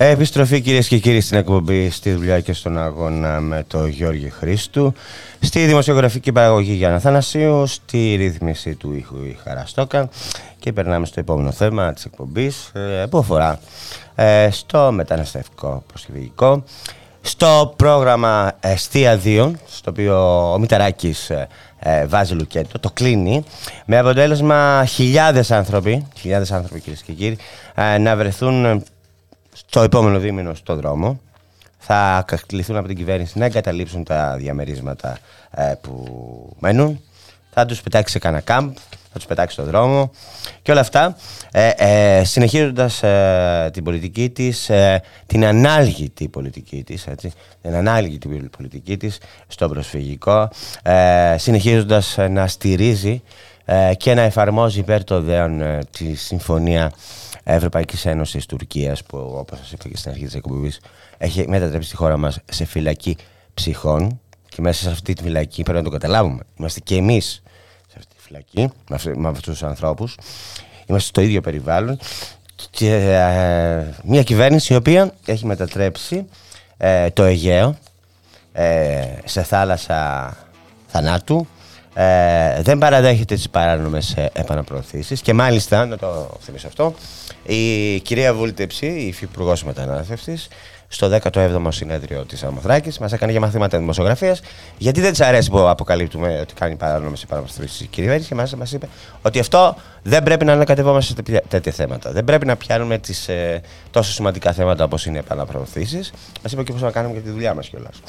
Επιστροφή 0.00 0.60
κυρίες 0.60 0.88
και 0.88 0.98
κύριοι 0.98 1.20
στην 1.20 1.38
εκπομπή 1.38 1.90
στη 1.90 2.12
δουλειά 2.12 2.40
και 2.40 2.52
στον 2.52 2.78
αγώνα 2.78 3.40
με 3.40 3.64
το 3.66 3.86
Γιώργη 3.86 4.30
Χρήστου. 4.30 4.94
Στη 5.40 5.64
δημοσιογραφική 5.64 6.32
παραγωγή 6.32 6.72
Γιάννα 6.72 6.98
Θανασίου, 6.98 7.66
στη 7.66 8.14
ρύθμιση 8.14 8.74
του 8.74 8.94
ήχου 8.94 9.16
η 9.16 9.38
Χαραστόκα. 9.44 10.08
Και 10.58 10.72
περνάμε 10.72 11.06
στο 11.06 11.20
επόμενο 11.20 11.52
θέμα 11.52 11.92
της 11.92 12.04
εκπομπής 12.04 12.72
ε, 12.74 13.06
που 13.10 13.18
αφορά 13.18 13.60
ε, 14.14 14.48
στο 14.50 14.90
μεταναστευτικό 14.92 15.82
προσφυγικό. 15.86 16.64
Στο 17.20 17.74
πρόγραμμα 17.76 18.52
Εστία 18.60 19.20
2, 19.24 19.50
στο 19.66 19.90
οποίο 19.90 20.52
ο 20.52 20.58
Μηταράκης 20.58 21.30
ε, 21.78 22.06
βάζει 22.06 22.34
λουκέτο, 22.34 22.78
το 22.78 22.90
κλείνει, 22.94 23.44
με 23.86 23.98
αποτέλεσμα 23.98 24.84
χιλιάδες 24.84 25.50
άνθρωποι, 25.50 26.06
χιλιάδες 26.16 26.52
άνθρωποι 26.52 26.80
κυρίες 26.80 27.02
και 27.02 27.12
κύριοι, 27.12 27.36
να 28.00 28.16
βρεθούν 28.16 28.84
στο 29.66 29.82
επόμενο 29.82 30.18
δίμηνο 30.18 30.54
στο 30.54 30.76
δρόμο. 30.76 31.20
Θα 31.78 32.24
κληθούν 32.46 32.76
από 32.76 32.86
την 32.86 32.96
κυβέρνηση 32.96 33.38
να 33.38 33.44
εγκαταλείψουν 33.44 34.04
τα 34.04 34.36
διαμερίσματα 34.36 35.18
ε, 35.50 35.72
που 35.80 36.04
μένουν. 36.58 37.00
Θα 37.50 37.66
τους 37.66 37.80
πετάξει 37.80 38.12
σε 38.12 38.18
κανένα 38.18 38.42
κάμπ, 38.42 38.72
θα 38.90 39.18
τους 39.18 39.26
πετάξει 39.26 39.54
στο 39.54 39.64
δρόμο 39.64 40.10
και 40.62 40.70
όλα 40.70 40.80
αυτά 40.80 41.16
ε, 41.52 41.70
ε, 41.76 42.24
συνεχίζοντας 42.24 43.02
ε, 43.02 43.70
την 43.72 43.84
πολιτική 43.84 44.30
της, 44.30 44.68
ε, 44.68 45.02
την 45.26 45.44
ανάλγητη 45.44 46.28
πολιτική 46.28 46.84
της, 46.84 47.06
έτσι, 47.06 47.32
την 47.62 47.74
ανάλγητη 47.74 48.48
πολιτική 48.56 48.96
της 48.96 49.18
στο 49.46 49.68
προσφυγικό, 49.68 50.50
συνεχίζοντας 51.36 52.16
να 52.30 52.46
στηρίζει 52.46 53.22
και 53.96 54.14
να 54.14 54.20
εφαρμόζει 54.22 54.78
υπέρ 54.78 55.04
το 55.04 55.20
δέον 55.20 55.62
τη 55.90 56.14
συμφωνία 56.14 56.92
Ευρωπαϊκής 57.50 58.06
Ένωσης 58.06 58.46
Τουρκίας, 58.46 59.02
που 59.02 59.18
όπως 59.18 59.58
σας 59.58 59.72
είπα 59.72 59.88
και 59.88 59.96
στην 59.96 60.10
αρχή 60.10 60.24
της 60.24 60.34
εκπομπής, 60.34 60.80
έχει 61.18 61.48
μετατρέψει 61.48 61.90
τη 61.90 61.96
χώρα 61.96 62.16
μας 62.16 62.38
σε 62.50 62.64
φυλακή 62.64 63.16
ψυχών. 63.54 64.20
Και 64.48 64.62
μέσα 64.62 64.82
σε 64.82 64.90
αυτή 64.90 65.12
τη 65.12 65.22
φυλακή 65.22 65.62
πρέπει 65.62 65.78
να 65.78 65.84
το 65.84 65.90
καταλάβουμε. 65.90 66.42
Είμαστε 66.58 66.80
και 66.80 66.94
εμείς 66.94 67.42
σε 67.88 67.94
αυτή 67.98 68.14
τη 68.14 68.22
φυλακή, 68.22 68.72
με 69.16 69.28
αυτούς 69.28 69.44
τους 69.44 69.62
ανθρώπους. 69.62 70.16
Είμαστε 70.86 71.08
στο 71.08 71.20
ίδιο 71.20 71.40
περιβάλλον. 71.40 71.98
Και 72.70 72.94
ε, 72.94 73.94
μια 74.04 74.22
κυβέρνηση 74.22 74.72
η 74.72 74.76
οποία 74.76 75.14
έχει 75.24 75.46
μετατρέψει 75.46 76.26
ε, 76.76 77.10
το 77.10 77.22
Αιγαίο 77.22 77.76
ε, 78.52 79.04
σε 79.24 79.42
θάλασσα 79.42 80.36
θανάτου. 80.86 81.46
Ε, 81.94 82.62
δεν 82.62 82.78
παραδέχεται 82.78 83.34
τις 83.34 83.50
παράνομες 83.50 84.14
ε, 84.16 84.30
επαναπροωθήσεις 84.32 85.20
και 85.20 85.32
μάλιστα, 85.32 85.86
να 85.86 85.96
το 85.96 86.36
θυμίσω 86.40 86.66
αυτό, 86.66 86.94
η 87.54 88.00
κυρία 88.00 88.34
Βούλτεψη, 88.34 88.86
η 88.86 89.06
υφυπουργός 89.06 89.64
μετανάστευσης, 89.64 90.48
στο 90.88 91.18
17ο 91.22 91.68
συνέδριο 91.68 92.24
της 92.24 92.42
Αμοθράκης. 92.42 92.98
Μας 92.98 93.12
έκανε 93.12 93.32
για 93.32 93.40
μαθήματα 93.40 93.78
δημοσιογραφίας. 93.78 94.40
Γιατί 94.78 95.00
δεν 95.00 95.10
της 95.10 95.20
αρέσει 95.20 95.50
που 95.50 95.68
αποκαλύπτουμε 95.68 96.38
ότι 96.40 96.54
κάνει 96.54 96.76
παράνομες 96.76 97.22
επαναπροθέσει 97.22 97.84
η 97.84 97.86
κυβέρνηση 97.86 98.28
και 98.28 98.34
μα 98.34 98.48
μας 98.56 98.72
είπε 98.72 98.88
ότι 99.22 99.38
αυτό 99.38 99.76
δεν 100.02 100.22
πρέπει 100.22 100.44
να 100.44 100.52
ανακατευόμαστε 100.52 101.22
σε 101.26 101.42
τέτοια 101.48 101.72
θέματα. 101.72 102.12
Δεν 102.12 102.24
πρέπει 102.24 102.46
να 102.46 102.56
πιάνουμε 102.56 102.98
τις, 102.98 103.28
ε, 103.28 103.60
τόσο 103.90 104.12
σημαντικά 104.12 104.52
θέματα 104.52 104.84
όπως 104.84 105.06
είναι 105.06 105.16
οι 105.16 105.20
επαναπροωθήσεις. 105.24 106.12
Μας 106.42 106.52
είπε 106.52 106.62
και 106.62 106.72
πώς 106.72 106.82
να 106.82 106.90
κάνουμε 106.90 107.14
και 107.14 107.20
τη 107.20 107.30
δουλειά 107.30 107.54
μας 107.54 107.68
κιόλας. 107.68 108.00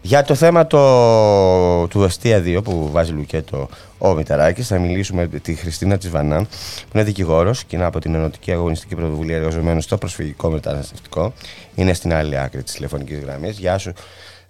Για 0.00 0.22
το 0.22 0.34
θέμα 0.34 0.66
το, 0.66 1.88
του 1.88 2.04
Αστεία 2.04 2.42
2 2.44 2.64
που 2.64 2.90
βάζει 2.90 3.12
Λουκέτο 3.12 3.68
ο 3.98 4.14
Μηταράκης, 4.14 4.66
θα 4.66 4.78
μιλήσουμε 4.78 5.28
με 5.32 5.38
τη 5.38 5.54
Χριστίνα 5.54 5.98
Τσιβανά, 5.98 6.38
που 6.80 6.90
είναι 6.94 7.04
δικηγόρος 7.04 7.64
και 7.64 7.76
είναι 7.76 7.84
από 7.84 7.98
την 7.98 8.14
Ενωτική 8.14 8.52
Αγωνιστική 8.52 8.94
Πρωτοβουλία 8.94 9.36
εργαζομένου 9.36 9.80
στο 9.80 9.98
προσφυγικό 9.98 10.50
μεταναστευτικό. 10.50 11.32
Είναι 11.74 11.92
στην 11.92 12.12
άλλη 12.14 12.38
άκρη 12.38 12.62
της 12.62 12.72
τηλεφωνικής 12.72 13.18
γραμμής. 13.18 13.58
Γεια 13.58 13.78
σου, 13.78 13.92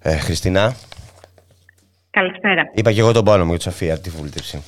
ε, 0.03 0.17
Χριστίνα. 0.17 0.75
Καλησπέρα. 2.11 2.63
Είπα 2.75 2.93
και 2.93 3.01
εγώ 3.01 3.13
τον 3.13 3.25
πόνο 3.25 3.45
μου 3.45 3.51
για 3.51 3.59
τη 3.59 3.65
Σοφία, 3.65 3.99
τη 3.99 4.11
βούλτεψη. 4.11 4.63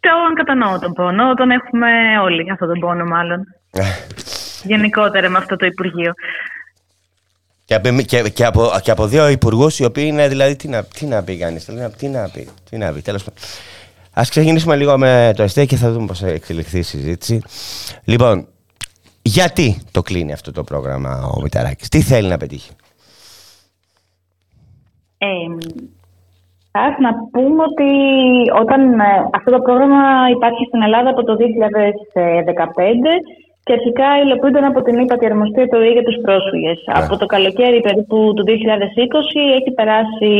Τον 0.00 0.34
κατανοώ 0.34 0.78
τον 0.78 0.92
πόνο. 0.92 1.34
Τον 1.34 1.50
έχουμε 1.50 1.88
όλοι 2.22 2.50
αυτόν 2.50 2.68
τον 2.68 2.78
πόνο, 2.78 3.04
μάλλον. 3.04 3.40
Ε. 3.70 3.82
Γενικότερα 4.62 5.28
με 5.28 5.38
αυτό 5.38 5.56
το 5.56 5.66
Υπουργείο. 5.66 6.12
Και, 7.68 8.02
και, 8.06 8.28
και, 8.28 8.44
από, 8.44 8.70
και 8.82 8.90
από 8.90 9.06
δύο 9.06 9.28
υπουργούς 9.28 9.78
οι 9.78 9.84
οποίοι 9.84 10.04
είναι 10.06 10.28
δηλαδή 10.28 10.56
τι 10.56 10.68
να, 10.68 10.84
τι 10.84 11.06
να 11.06 11.22
πει 11.22 11.36
κανείς. 11.36 11.64
Τι 11.64 11.72
να 12.08 12.30
πει, 12.30 12.48
τι 12.70 12.76
να 12.78 12.92
πει. 12.92 13.00
Τέλος 13.02 13.24
πάντων. 13.24 13.42
Α 14.18 14.22
ξεκινήσουμε 14.28 14.76
λίγο 14.76 14.98
με 14.98 15.32
το 15.36 15.42
ΕΣΤΕ 15.42 15.64
και 15.64 15.76
θα 15.76 15.90
δούμε 15.90 16.06
πώς 16.06 16.18
θα 16.18 16.28
εξελιχθεί 16.28 16.78
η 16.78 16.82
συζήτηση. 16.82 17.42
Λοιπόν, 18.04 18.46
γιατί 19.22 19.82
το 19.90 20.02
κλείνει 20.02 20.32
αυτό 20.32 20.52
το 20.52 20.64
πρόγραμμα 20.64 21.30
ο 21.36 21.40
Μηταράκης, 21.42 21.88
τι 21.88 22.00
θέλει 22.00 22.28
να 22.28 22.36
πετύχει; 22.36 22.70
Ε, 25.18 25.26
να 27.00 27.10
πούμε 27.30 27.62
ότι 27.62 27.90
όταν 28.60 29.00
ε, 29.00 29.04
αυτό 29.34 29.50
το 29.50 29.58
πρόγραμμα 29.58 30.30
υπάρχει 30.36 30.64
στην 30.64 30.82
Ελλάδα 30.82 31.10
από 31.10 31.24
το 31.24 31.36
2015 31.36 31.40
και 33.68 33.76
αρχικά 33.78 34.08
υλοποιούνταν 34.22 34.64
από 34.70 34.80
την 34.86 34.96
ύπατη 35.04 35.24
αρμοστία 35.30 35.66
του 35.68 35.80
ΙΕ 35.82 35.92
για 35.96 36.06
τους 36.08 36.18
πρόσφυγες. 36.24 36.78
Ναι. 36.84 36.94
Από 37.00 37.14
το 37.20 37.26
καλοκαίρι 37.34 37.80
περίπου 37.86 38.16
του 38.36 38.44
2020 38.46 38.52
έχει 39.58 39.70
περάσει 39.78 40.32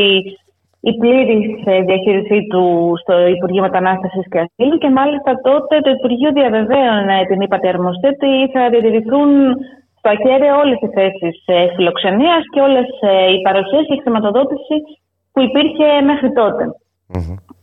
η 0.91 0.93
πλήρη 1.01 1.39
ε, 1.65 1.81
διαχείρισή 1.89 2.39
του 2.51 2.65
στο 3.03 3.15
Υπουργείο 3.37 3.63
Μετανάστευσης 3.69 4.27
και 4.31 4.41
Ασύλου 4.45 4.79
και 4.83 4.91
μάλιστα 4.99 5.31
τότε 5.49 5.75
το 5.85 5.91
Υπουργείο 5.97 6.31
διαβεβαίωνε 6.39 7.19
την 7.29 7.41
ύπατη 7.47 7.69
αρμοστία 7.69 8.11
ότι 8.17 8.33
θα 8.53 8.63
διατηρηθούν 8.73 9.29
στο 9.99 10.09
ακέραιο 10.15 10.55
όλες 10.63 10.79
οι 10.85 10.89
θέσεις 10.97 11.37
ε, 11.47 11.67
φιλοξενίας 11.75 12.43
και 12.53 12.61
όλες 12.69 12.89
ε, 13.01 13.13
οι 13.33 13.39
παροχές 13.47 13.83
και 13.87 13.97
η 13.99 14.03
χρηματοδότηση 14.03 14.77
που 15.33 15.41
υπήρχε 15.49 15.87
μέχρι 16.11 16.31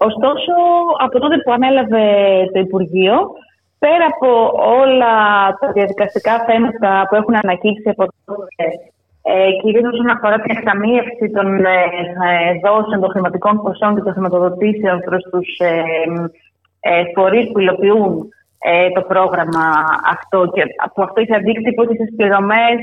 Ωστόσο, 0.10 0.54
από 1.06 1.20
τότε 1.20 1.38
που 1.44 1.52
ανέλαβε 1.58 2.06
το 2.54 2.60
Υπουργείο, 2.60 3.16
πέρα 3.80 4.06
από 4.14 4.30
όλα 4.82 5.14
τα 5.60 5.72
διαδικαστικά 5.72 6.34
θέματα 6.48 7.06
που 7.10 7.16
έχουν 7.16 7.36
ανακύψει 7.44 7.90
από 7.90 8.06
τότε, 8.26 8.66
ε, 9.22 9.52
κυρίως 9.62 9.94
όσον 9.94 10.10
αφορά 10.10 10.36
την 10.40 10.56
εκταμείευση 10.58 11.26
των 11.36 11.66
ε, 11.66 11.78
ε, 12.30 12.60
δόσεων 12.64 13.02
των 13.02 13.10
χρηματικών 13.10 13.62
ποσών 13.64 13.96
και 13.96 14.02
των 14.02 14.14
χρηματοδοτήσεων 14.14 15.00
προς 15.00 15.24
τους 15.32 15.58
ε, 15.58 15.84
ε, 16.80 17.04
φορείς 17.16 17.52
που 17.52 17.60
υλοποιούν 17.60 18.30
ε, 18.60 18.90
το 18.90 19.02
πρόγραμμα 19.02 19.66
αυτό 20.16 20.52
και 20.54 20.64
που 20.94 21.02
αυτό 21.04 21.22
έχει 21.22 21.36
αντίκτυπο 21.36 21.84
στις 21.84 22.16
πληρωμές 22.16 22.78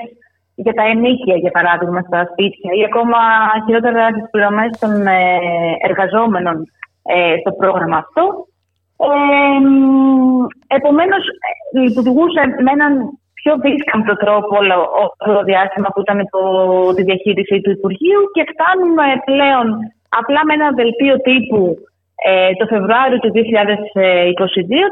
για 0.54 0.72
τα 0.72 0.82
ενίκια, 0.82 1.36
για 1.36 1.50
παράδειγμα, 1.50 2.00
στα 2.00 2.28
σπίτια 2.30 2.70
ή 2.78 2.84
ακόμα 2.84 3.18
χειρότερα 3.66 4.06
τις 4.12 4.30
πληρωμές 4.30 4.78
των 4.78 5.06
ε, 5.06 5.38
εργαζόμενων 5.88 6.56
ε, 7.02 7.34
στο 7.40 7.52
πρόγραμμα 7.52 7.96
αυτό. 7.96 8.46
Ε, 8.96 10.74
Επομένως, 10.78 11.22
λειτουργούσε 11.74 12.42
με 12.64 12.70
έναν 12.76 12.92
πιο 13.42 13.52
δύσκολο 13.66 14.14
τρόπο 14.24 14.52
όλο 14.62 14.78
το 15.26 15.42
διάστημα 15.50 15.88
που 15.92 16.00
ήταν 16.04 16.18
το, 16.34 16.42
τη 16.96 17.02
διαχείριση 17.08 17.56
του 17.60 17.74
Υπουργείου 17.76 18.22
και 18.34 18.48
φτάνουμε 18.50 19.06
πλέον 19.28 19.66
απλά 20.20 20.40
με 20.44 20.52
ένα 20.58 20.68
δελτίο 20.78 21.16
τύπου 21.28 21.62
ε, 22.28 22.52
το 22.58 22.64
Φεβρουάριο 22.72 23.18
του 23.18 23.32
2022 23.34 23.38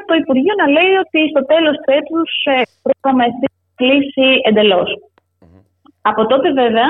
το 0.08 0.14
Υπουργείο 0.22 0.54
να 0.62 0.66
λέει 0.76 0.94
ότι 1.04 1.20
στο 1.32 1.42
τέλος 1.52 1.74
του 1.80 1.90
έτους 1.98 2.30
ε, 2.54 2.62
πρόγραμμα 2.84 3.24
κλείσει 3.80 4.28
εντελώς. 4.48 4.90
Από 6.10 6.22
τότε 6.26 6.48
βέβαια 6.62 6.88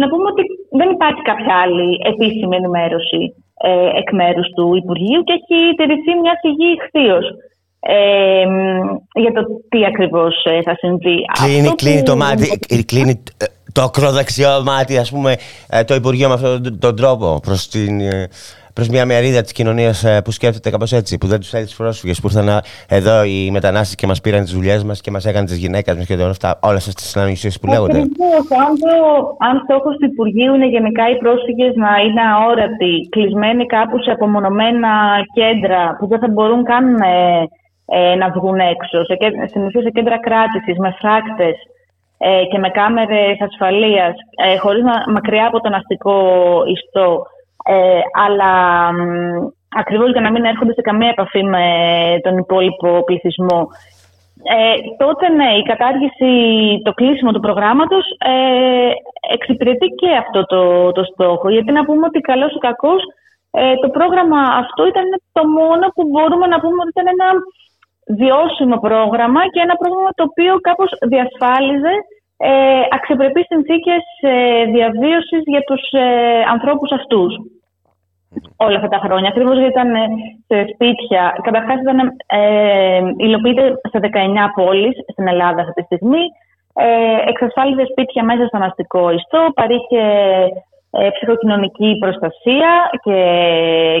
να 0.00 0.08
πούμε 0.08 0.26
ότι 0.32 0.42
δεν 0.78 0.88
υπάρχει 0.90 1.22
κάποια 1.30 1.54
άλλη 1.64 1.88
επίσημη 2.12 2.56
ενημέρωση 2.56 3.20
ε, 3.60 3.98
εκ 3.98 4.12
μέρους 4.12 4.48
του 4.56 4.74
Υπουργείου 4.74 5.22
και 5.24 5.32
έχει 5.32 5.74
τηρηθεί 5.76 6.12
μια 6.22 6.34
σιγή 6.42 6.70
χθείω. 6.86 7.18
Ε, 7.80 8.44
για 9.20 9.32
το 9.32 9.42
τι 9.68 9.84
ακριβώς 9.84 10.44
ε, 10.44 10.62
θα 10.62 10.74
συμβεί. 10.78 11.24
Κλείνει, 11.42 11.68
κλείνει 11.68 12.02
το 12.02 12.16
μάτι, 12.16 12.60
ε, 12.68 12.82
κλείνει 12.82 13.22
το 13.72 13.82
ακροδεξιό 13.82 14.62
μάτι, 14.64 14.98
ας 14.98 15.10
πούμε, 15.10 15.36
το 15.86 15.94
Υπουργείο 15.94 16.28
με 16.28 16.34
αυτόν 16.34 16.78
τον 16.78 16.96
τρόπο 16.96 17.40
προς 17.42 17.68
την 17.68 18.00
προς 18.78 18.90
μια 18.94 19.06
μερίδα 19.06 19.42
της 19.42 19.52
κοινωνίας 19.52 20.04
ε, 20.04 20.22
που 20.24 20.30
σκέφτεται 20.30 20.70
κάπως 20.70 20.92
έτσι, 20.92 21.18
που 21.18 21.26
δεν 21.32 21.38
τους 21.40 21.50
θέλει 21.54 21.66
του 21.66 21.76
πρόσφυγες, 21.76 22.20
που 22.20 22.26
ήρθαν 22.30 22.48
εδώ 22.88 23.16
οι 23.24 23.50
μετανάστες 23.56 23.94
και 23.94 24.06
μας 24.06 24.20
πήραν 24.20 24.42
τις 24.44 24.52
δουλειές 24.52 24.80
μας 24.84 25.00
και 25.00 25.10
μας 25.10 25.24
έκανε 25.30 25.46
τις 25.46 25.58
γυναίκες 25.62 25.94
μας 25.96 26.06
και 26.06 26.14
όλα 26.14 26.36
αυτά, 26.38 26.58
όλες 26.62 26.82
αυτές 26.88 27.02
τις 27.04 27.16
αναμειξίε 27.16 27.50
που 27.60 27.66
λέγονται. 27.72 27.98
Αν, 28.66 28.72
το, 28.82 28.94
αν 29.48 29.54
στόχος 29.64 29.94
του 29.98 30.06
Υπουργείου 30.12 30.54
είναι 30.54 30.68
γενικά 30.76 31.04
οι 31.10 31.16
πρόσφυγες 31.22 31.72
να 31.84 31.90
είναι 32.04 32.22
αόρατοι, 32.32 32.94
κλεισμένοι 33.14 33.64
κάπου 33.66 33.96
σε 34.02 34.10
απομονωμένα 34.10 34.92
κέντρα 35.38 35.82
που 35.98 36.06
δεν 36.10 36.18
θα 36.22 36.28
μπορούν 36.32 36.62
καν 36.70 36.84
ε, 36.94 37.42
ε, 37.96 38.14
να 38.20 38.26
βγουν 38.36 38.58
έξω, 38.74 38.98
σε, 39.08 39.14
στην 39.50 39.62
ουσία 39.64 39.82
σε 39.82 39.90
κέντρα 39.96 40.18
κράτησης, 40.26 40.76
με 40.84 40.90
φράκτες 41.00 41.56
ε, 42.18 42.44
και 42.50 42.58
με 42.58 42.68
κάμερες 42.78 43.36
ασφαλείας, 43.48 44.14
ε, 44.44 44.56
χωρίς 44.56 44.82
να, 44.82 44.94
μακριά 45.12 45.46
από 45.46 45.60
τον 45.60 45.74
αστικό 45.74 46.16
ιστό, 46.74 47.08
ε, 47.74 48.00
αλλά 48.26 48.52
ακριβώς 49.68 50.10
για 50.10 50.20
να 50.20 50.30
μην 50.30 50.44
έρχονται 50.44 50.72
σε 50.72 50.80
καμία 50.80 51.08
επαφή 51.08 51.42
με 51.42 51.66
τον 52.22 52.38
υπόλοιπο 52.38 53.04
πληθυσμό. 53.04 53.68
Ε, 54.56 54.74
τότε 54.98 55.28
ναι, 55.28 55.50
η 55.60 55.62
κατάργηση, 55.62 56.30
το 56.84 56.92
κλείσιμο 56.92 57.32
του 57.32 57.40
προγράμματος 57.46 58.04
ε, 58.18 58.90
εξυπηρετεί 59.34 59.86
και 59.86 60.10
αυτό 60.24 60.40
το, 60.52 60.92
το 60.92 61.02
στόχο. 61.12 61.50
Γιατί 61.50 61.72
να 61.72 61.84
πούμε 61.84 62.06
ότι 62.06 62.20
καλός 62.20 62.52
ή 62.54 62.58
κακός 62.58 63.02
ε, 63.50 63.74
το 63.82 63.88
πρόγραμμα 63.88 64.40
αυτό 64.62 64.86
ήταν 64.86 65.06
το 65.32 65.48
μόνο 65.48 65.84
που 65.94 66.02
μπορούμε 66.10 66.46
να 66.46 66.60
πούμε 66.60 66.78
ότι 66.80 66.92
ήταν 66.96 67.06
ένα 67.16 67.28
βιώσιμο 68.20 68.76
πρόγραμμα 68.86 69.40
και 69.52 69.60
ένα 69.66 69.74
πρόγραμμα 69.80 70.10
το 70.14 70.22
οποίο 70.28 70.52
κάπως 70.68 70.90
διασφάλιζε 71.12 71.94
ε, 72.36 72.50
αξιοπρεπείς 72.90 73.46
συνθήκες 73.46 74.04
ε, 74.20 74.64
διαβίωσης 74.74 75.42
για 75.52 75.62
τους 75.68 75.82
ε, 75.90 76.06
ανθρώπους 76.54 76.90
αυτούς 76.92 77.32
όλα 78.56 78.76
αυτά 78.76 78.88
τα 78.88 79.00
χρόνια. 79.04 79.28
Ακριβώς 79.28 79.56
γιατί 79.58 79.72
ήταν 79.76 79.94
ε, 79.94 80.06
σε 80.48 80.56
σπίτια. 80.72 81.22
Καταρχάς, 81.42 81.80
ήταν 81.80 81.98
ε, 82.26 83.00
υλοποιείται 83.26 83.64
σε 83.92 83.98
19 84.02 84.06
πόλεις 84.54 84.94
στην 85.12 85.28
Ελλάδα 85.28 85.60
αυτή 85.60 85.72
τη 85.80 85.82
στιγμή. 85.82 86.24
Ε, 86.86 87.30
εξασφάλιζε 87.30 87.84
σπίτια 87.90 88.22
μέσα 88.24 88.44
στον 88.46 88.62
αστικό 88.62 89.10
ιστό, 89.10 89.40
παρήχε 89.54 90.02
ε, 90.90 91.08
ψυχοκοινωνική 91.14 91.90
προστασία 92.00 92.70
και, 93.04 93.18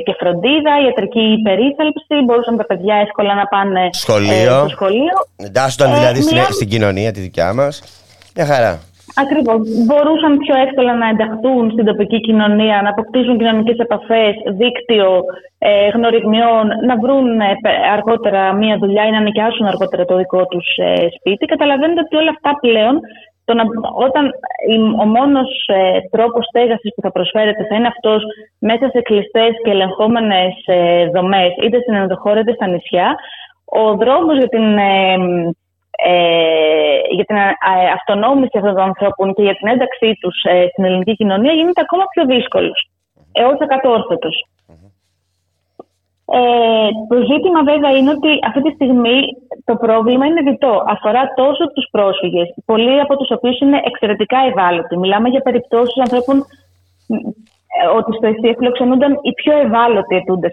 και 0.04 0.14
φροντίδα, 0.20 0.72
ιατρική 0.84 1.40
περίθαλψη. 1.42 2.14
Μπορούσαν 2.24 2.56
τα 2.56 2.66
παιδιά 2.66 2.94
εύκολα 2.94 3.34
να 3.34 3.44
πάνε 3.44 3.88
σχολείο. 3.92 4.54
Ε, 4.54 4.58
στο 4.58 4.68
σχολείο. 4.68 5.16
Εντάσσονταν 5.36 5.94
δηλαδή 5.94 6.22
στην, 6.22 6.38
στην 6.38 6.68
κοινωνία 6.68 7.12
τη 7.12 7.20
δικιά 7.20 7.54
μας. 7.54 7.82
Μια 8.36 8.46
χαρά. 8.46 8.80
Ακριβώς. 9.22 9.60
Μπορούσαν 9.86 10.38
πιο 10.38 10.54
εύκολα 10.66 10.94
να 10.94 11.08
ενταχθούν 11.08 11.70
στην 11.70 11.84
τοπική 11.84 12.20
κοινωνία, 12.20 12.82
να 12.82 12.88
αποκτήσουν 12.88 13.38
κοινωνικές 13.38 13.78
επαφές, 13.78 14.34
δίκτυο 14.60 15.20
ε, 15.58 15.88
γνωριμιών, 15.88 16.66
να 16.86 16.94
βρουν 17.02 17.40
ε, 17.40 17.54
αργότερα 17.92 18.52
μία 18.52 18.76
δουλειά 18.78 19.04
ή 19.06 19.10
να 19.10 19.20
νοικιάσουν 19.20 19.66
αργότερα 19.66 20.04
το 20.04 20.16
δικό 20.16 20.46
τους 20.46 20.66
ε, 20.76 21.08
σπίτι. 21.16 21.46
Καταλαβαίνετε 21.46 22.00
ότι 22.00 22.16
όλα 22.16 22.32
αυτά 22.36 22.50
πλέον, 22.60 23.00
το 23.44 23.54
να, 23.54 23.62
όταν 24.06 24.24
ο 25.02 25.04
μόνος 25.16 25.50
ε, 25.66 25.98
τρόπος 26.10 26.44
στέγασης 26.48 26.92
που 26.94 27.02
θα 27.02 27.12
προσφέρεται 27.12 27.66
θα 27.68 27.74
είναι 27.76 27.92
αυτός 27.94 28.22
μέσα 28.58 28.88
σε 28.88 29.00
κλειστές 29.00 29.52
και 29.62 29.70
ελεγχόμενες 29.70 30.52
ε, 30.66 31.06
δομές, 31.14 31.52
είτε 31.62 31.80
στην 31.80 31.94
ενδοχώρα 31.94 32.40
είτε 32.40 32.52
στα 32.52 32.66
νησιά, 32.66 33.16
ο 33.64 33.94
δρόμος 33.96 34.36
για 34.38 34.48
την 34.48 34.78
ε, 34.78 35.16
για 37.10 37.24
την 37.24 37.36
ε, 37.36 37.54
αυτονόμηση 37.98 38.58
αυτών 38.58 38.74
των 38.74 38.82
ανθρώπων 38.82 39.34
και 39.34 39.42
για 39.42 39.54
την 39.54 39.68
ένταξή 39.68 40.10
τους 40.20 40.42
ε, 40.42 40.66
στην 40.70 40.84
ελληνική 40.84 41.14
κοινωνία 41.14 41.52
γίνεται 41.52 41.80
ακόμα 41.80 42.04
πιο 42.12 42.24
δύσκολος, 42.26 42.90
έως 43.32 43.58
ακατόρθωτος. 43.60 44.36
Ε, 46.30 46.88
το 47.08 47.16
ζήτημα 47.30 47.62
βέβαια 47.62 47.90
είναι 47.96 48.10
ότι 48.10 48.30
αυτή 48.46 48.62
τη 48.62 48.70
στιγμή 48.70 49.18
το 49.64 49.76
πρόβλημα 49.76 50.26
είναι 50.26 50.40
διτό. 50.50 50.84
Αφορά 50.86 51.22
τόσο 51.34 51.64
τους 51.74 51.88
πρόσφυγες, 51.90 52.54
πολλοί 52.64 53.00
από 53.00 53.16
τους 53.16 53.30
οποίους 53.30 53.60
είναι 53.60 53.80
εξαιρετικά 53.84 54.38
ευάλωτοι. 54.50 54.96
Μιλάμε 54.96 55.28
για 55.28 55.40
περιπτώσεις 55.40 56.00
ανθρώπων 56.00 56.36
ε, 57.08 57.16
ότι 57.98 58.10
στο 58.16 58.26
ΕΣΥ 58.26 58.54
φιλοξενούνταν 58.58 59.12
οι 59.22 59.32
πιο 59.40 59.52
ευάλωτοι 59.64 60.14
αιτούντε 60.16 60.50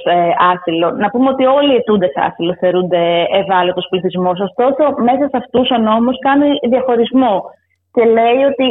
άσυλο. 0.51 0.87
Να 0.91 1.07
πούμε 1.09 1.27
ότι 1.29 1.45
όλοι 1.45 1.71
οι 1.71 1.75
αιτούντε 1.75 2.09
άσυλο 2.27 2.53
θεωρούνται 2.59 3.03
ευάλωτος 3.41 3.87
πληθυσμός. 3.89 4.39
Ωστόσο, 4.47 4.83
μέσα 5.09 5.23
σε 5.31 5.37
αυτούς 5.41 5.67
ο 5.75 5.77
νόμος 5.77 6.15
κάνει 6.27 6.47
διαχωρισμό 6.73 7.35
και 7.95 8.03
λέει 8.17 8.39
ότι 8.51 8.65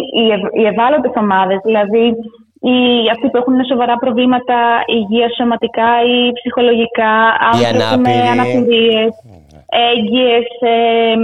οι 0.59 0.65
ευάλωτες 0.73 1.15
ομάδες, 1.23 1.59
δηλαδή 1.69 2.05
οι, 2.69 2.77
αυτοί 3.15 3.27
που 3.31 3.37
έχουν 3.41 3.57
σοβαρά 3.65 3.97
προβλήματα 4.05 4.59
υγείας 4.99 5.35
σωματικά 5.35 5.91
ή 6.15 6.19
ψυχολογικά, 6.39 7.13
άνθρωποι 7.53 8.01
με 8.07 8.15
αναπηρίες, 8.33 9.13
έγκυες, 9.91 10.47
ε, 10.61 11.15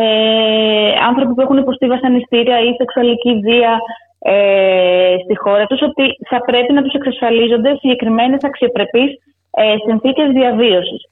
ε, 0.00 0.90
άνθρωποι 1.08 1.32
που 1.34 1.44
έχουν 1.44 1.58
υποστεί 1.64 1.86
βασανιστήρια 1.86 2.58
ή 2.66 2.70
σεξουαλική 2.78 3.32
βία, 3.46 3.72
ε, 4.18 5.16
στη 5.24 5.36
χώρα 5.36 5.66
τους 5.66 5.82
ότι 5.82 6.04
θα 6.28 6.40
πρέπει 6.40 6.72
να 6.72 6.82
τους 6.82 6.92
εξασφαλίζονται 6.92 7.76
συγκεκριμένες 7.80 8.44
αξιοπρεπείς 8.44 9.10
ε, 9.50 9.74
συνθήκες 9.86 10.28
διαβίωσης. 10.28 11.02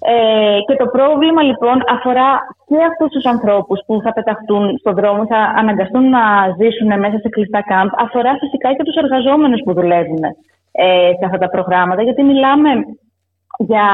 Ε, 0.00 0.58
και 0.66 0.76
το 0.76 0.86
πρόβλημα 0.86 1.42
λοιπόν 1.42 1.76
αφορά 1.96 2.30
και 2.66 2.76
αυτούς 2.90 3.10
τους 3.10 3.24
ανθρώπους 3.24 3.80
που 3.86 4.00
θα 4.04 4.12
πεταχτούν 4.12 4.78
στον 4.78 4.94
δρόμο, 4.94 5.26
θα 5.26 5.36
αναγκαστούν 5.36 6.08
να 6.08 6.24
ζήσουν 6.58 7.00
μέσα 7.00 7.18
σε 7.18 7.28
κλειστά 7.28 7.62
κάμπ, 7.62 7.88
αφορά 7.96 8.32
φυσικά 8.42 8.74
και 8.74 8.82
τους 8.82 8.96
εργαζόμενους 9.02 9.60
που 9.64 9.72
δουλεύουν 9.74 10.22
ε, 10.72 11.10
σε 11.18 11.24
αυτά 11.24 11.38
τα 11.38 11.48
προγράμματα, 11.48 12.02
γιατί 12.02 12.22
μιλάμε 12.22 12.70
για 13.58 13.86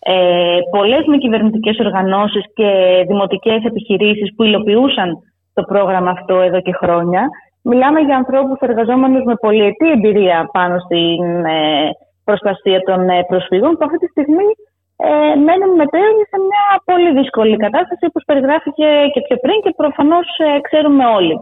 ε, 0.00 0.58
πολλές 0.70 1.04
με 1.06 1.16
κυβερνητικές 1.16 1.78
οργανώσεις 1.78 2.44
και 2.54 2.70
δημοτικές 3.06 3.64
επιχειρήσεις 3.64 4.34
που 4.34 4.42
υλοποιούσαν 4.42 5.18
το 5.54 5.62
πρόγραμμα 5.62 6.10
αυτό 6.10 6.40
εδώ 6.40 6.60
και 6.60 6.72
χρόνια 6.72 7.28
Μιλάμε 7.70 8.00
για 8.00 8.16
ανθρώπους 8.16 8.58
εργαζόμενους 8.60 9.24
με 9.24 9.34
πολυετή 9.34 9.90
εμπειρία 9.90 10.48
πάνω 10.52 10.76
στην 10.78 11.44
ε, 11.44 11.90
προστασία 12.24 12.80
των 12.88 13.08
ε, 13.08 13.24
προσφύγων 13.30 13.72
που 13.76 13.84
αυτή 13.84 13.98
τη 13.98 14.06
στιγμή 14.06 14.48
ε, 14.96 15.34
μένουν 15.46 15.72
μετέωροι 15.80 16.22
σε 16.30 16.38
μια 16.46 16.64
πολύ 16.84 17.10
δύσκολη 17.20 17.56
κατάσταση 17.56 18.04
όπως 18.10 18.22
περιγράφηκε 18.26 18.86
και 19.12 19.20
πιο 19.26 19.36
πριν 19.36 19.60
και 19.64 19.72
προφανώς 19.76 20.26
ε, 20.46 20.60
ξέρουμε 20.60 21.04
όλοι. 21.18 21.36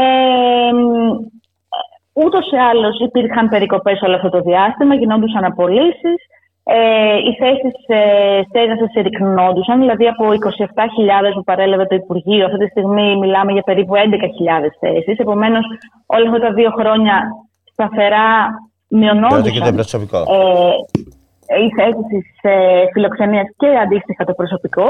Ε, 0.00 0.72
ούτως 2.24 2.50
ή 2.52 2.56
άλλως 2.70 2.94
υπήρχαν 3.00 3.48
περικοπές 3.48 4.02
όλο 4.02 4.14
αυτό 4.14 4.28
το 4.28 4.40
διάστημα, 4.40 4.94
γινόντουσαν 4.94 5.44
απολύσεις, 5.44 6.18
ε, 6.64 7.16
οι 7.26 7.32
θέσεις 7.40 7.74
ε, 7.86 8.42
στέγαση 8.48 8.86
συρρυκνόντουσαν, 8.92 9.78
δηλαδή 9.80 10.06
από 10.06 10.24
27.000 10.26 11.32
που 11.34 11.44
παρέλαβε 11.44 11.86
το 11.86 11.94
Υπουργείο, 11.94 12.44
αυτή 12.44 12.58
τη 12.58 12.66
στιγμή 12.66 13.16
μιλάμε 13.16 13.52
για 13.52 13.62
περίπου 13.62 13.94
11.000 13.94 14.00
θέσεις. 14.80 15.18
Επομένως, 15.18 15.64
όλα 16.06 16.26
αυτά 16.28 16.40
τα 16.46 16.52
δύο 16.52 16.70
χρόνια 16.70 17.16
σταθερά 17.72 18.28
μειωνόντουσαν 18.88 19.78
ε, 21.46 21.60
οι 21.64 21.68
θέσεις 21.76 22.06
της 22.12 22.26
ε, 22.42 22.84
φιλοξενίας 22.92 23.46
και 23.56 23.68
αντίστοιχα 23.84 24.24
το 24.24 24.34
προσωπικό. 24.34 24.86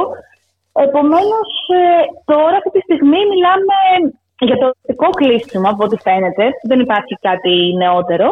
Επομένως, 0.72 1.50
ε, 1.68 1.84
τώρα 2.24 2.56
αυτή 2.56 2.70
τη 2.70 2.80
στιγμή 2.80 3.20
μιλάμε 3.32 3.76
για 4.38 4.56
το 4.56 4.66
οπτικό 4.66 5.08
κλείσιμο, 5.10 5.68
από 5.68 5.84
ό,τι 5.84 5.96
φαίνεται. 5.96 6.44
Δεν 6.62 6.80
υπάρχει 6.80 7.14
κάτι 7.20 7.74
νεότερο. 7.76 8.28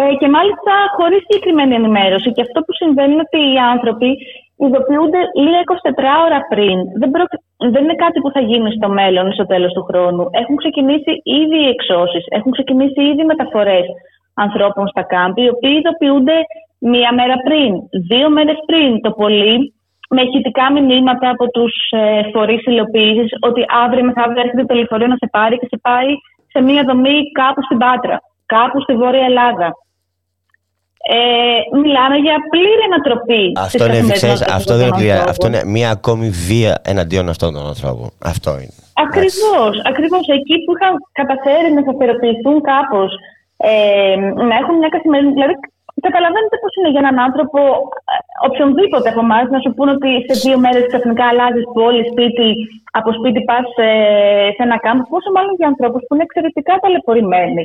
Ε, 0.00 0.14
και 0.20 0.28
μάλιστα 0.36 0.72
χωρίς 0.96 1.20
συγκεκριμένη 1.26 1.74
ενημέρωση. 1.80 2.28
Και 2.34 2.44
αυτό 2.46 2.58
που 2.64 2.72
συμβαίνει 2.80 3.12
είναι 3.12 3.26
ότι 3.28 3.40
οι 3.52 3.58
άνθρωποι 3.74 4.10
ειδοποιούνται 4.62 5.20
λίγα 5.44 5.60
24 5.64 6.26
ώρα 6.26 6.38
πριν. 6.52 6.76
Δεν, 7.00 7.10
προ... 7.14 7.24
δεν 7.74 7.82
είναι 7.84 8.02
κάτι 8.04 8.18
που 8.20 8.30
θα 8.34 8.40
γίνει 8.50 8.70
στο 8.78 8.88
μέλλον, 8.98 9.32
στο 9.32 9.46
τέλος 9.52 9.72
του 9.72 9.86
χρόνου. 9.88 10.24
Έχουν 10.40 10.56
ξεκινήσει 10.62 11.12
ήδη 11.40 11.58
οι 11.62 11.72
εξώσεις, 11.74 12.24
έχουν 12.28 12.50
ξεκινήσει 12.56 13.00
ήδη 13.10 13.22
οι 13.22 13.30
μεταφορές 13.32 13.86
ανθρώπων 14.34 14.84
στα 14.88 15.02
κάμπη, 15.02 15.42
οι 15.42 15.52
οποίοι 15.54 15.74
ειδοποιούνται 15.78 16.36
μία 16.78 17.10
μέρα 17.18 17.36
πριν, 17.46 17.70
δύο 18.10 18.28
μέρες 18.30 18.58
πριν 18.66 19.00
το 19.00 19.10
πολύ, 19.10 19.54
με 20.14 20.22
ηχητικά 20.22 20.72
μηνύματα 20.72 21.28
από 21.30 21.44
τους 21.50 21.74
ε, 21.90 22.22
φορείς 22.32 22.62
υλοποίησης 22.66 23.30
ότι 23.40 23.64
αύριο 23.84 24.04
μεθαύριο 24.04 24.42
έρχεται 24.44 24.64
το 24.64 24.74
λεωφορείο 24.74 25.06
να 25.06 25.18
σε 25.22 25.28
πάρει 25.30 25.58
και 25.58 25.68
σε 25.72 25.78
πάει 25.82 26.10
σε 26.52 26.60
μία 26.62 26.82
δομή 26.88 27.16
κάπου 27.40 27.62
στην 27.62 27.78
Πάτρα, 27.78 28.16
κάπου 28.46 28.80
στη 28.80 28.94
Βόρεια 28.94 29.24
Ελλάδα. 29.24 29.68
Ε, 31.14 31.18
μιλάμε 31.82 32.16
για 32.26 32.36
πλήρη 32.52 32.82
ανατροπή. 32.90 33.44
Αυτό 33.66 33.84
είναι, 33.86 34.12
ξέρεις, 34.18 34.42
αυτό 34.58 34.72
δεν 34.76 34.86
είναι 34.86 34.96
πλήρη, 35.00 35.10
αυτό 35.34 35.44
είναι 35.46 35.62
μια 35.76 35.88
ακόμη 35.96 36.28
βία 36.48 36.72
εναντίον 36.92 37.26
αυτών 37.34 37.50
των 37.56 37.64
ανθρώπων. 37.72 38.08
Αυτό 38.32 38.50
είναι. 38.62 38.76
Ακριβώς. 39.04 39.74
Ακριβώς. 39.90 40.24
Εκεί 40.38 40.56
που 40.64 40.72
είχαν 40.74 40.92
καταφέρει 41.20 41.68
να 41.76 41.80
σταθεροποιηθούν 41.86 42.56
κάπως, 42.72 43.10
ε, 43.70 44.16
να 44.50 44.54
έχουν 44.60 44.74
μια 44.80 44.90
καθημερινή. 44.96 45.32
Δηλαδή, 45.38 45.54
καταλαβαίνετε 46.08 46.56
πώς 46.62 46.72
είναι 46.76 46.90
για 46.94 47.02
έναν 47.04 47.16
άνθρωπο, 47.26 47.60
ε, 48.12 48.16
οποιονδήποτε 48.48 49.06
από 49.12 49.22
εμάς, 49.26 49.44
να 49.54 49.58
σου 49.62 49.70
πούνε 49.76 49.90
ότι 49.98 50.10
σε 50.28 50.34
δύο 50.42 50.56
μέρες 50.64 50.84
ξαφνικά 50.90 51.24
αλλάζεις 51.30 51.66
πόλη, 51.76 52.02
σπίτι, 52.10 52.48
από 52.98 53.08
σπίτι 53.18 53.40
πας 53.48 53.64
σε, 53.76 53.88
σε 54.56 54.62
ένα 54.66 54.76
κάμπο. 54.84 55.02
Πόσο 55.12 55.28
μάλλον 55.36 55.54
για 55.60 55.68
ανθρώπους 55.72 56.02
που 56.04 56.12
είναι 56.14 56.26
εξαιρετικά 56.28 56.72
ταλαιπωρημένοι 56.82 57.64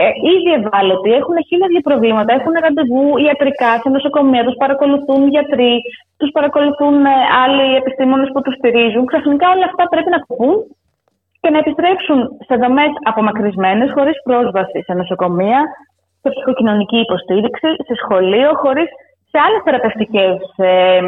ε, 0.00 0.04
ήδη 0.34 0.50
ευάλωτοι, 0.58 1.10
έχουν 1.20 1.36
χίλια 1.48 1.80
προβλήματα, 1.88 2.30
έχουν 2.38 2.54
ραντεβού 2.64 3.04
ιατρικά 3.26 3.70
σε 3.82 3.88
νοσοκομεία, 3.96 4.44
τους 4.44 4.56
παρακολουθούν 4.62 5.20
γιατροί, 5.34 5.74
τους 6.18 6.30
παρακολουθούν 6.36 6.94
ε, 7.04 7.14
άλλοι 7.44 7.66
επιστήμονες 7.80 8.28
που 8.32 8.40
τους 8.42 8.54
στηρίζουν. 8.58 9.06
Ξαφνικά 9.10 9.46
όλα 9.54 9.66
αυτά 9.70 9.84
πρέπει 9.92 10.10
να 10.14 10.20
κοπούν 10.26 10.56
και 11.40 11.50
να 11.50 11.58
επιστρέψουν 11.58 12.18
σε 12.48 12.54
δομές 12.62 12.92
απομακρυσμένες, 13.10 13.90
χωρίς 13.96 14.16
πρόσβαση 14.26 14.78
σε 14.86 14.92
νοσοκομεία, 15.00 15.60
σε 16.22 16.28
ψυχοκοινωνική 16.34 16.98
υποστήριξη, 17.06 17.68
σε 17.86 17.94
σχολείο, 18.02 18.50
χωρίς 18.62 18.88
σε 19.30 19.38
άλλες 19.46 19.60
θεραπευτικές 19.64 20.36
ε, 20.56 21.00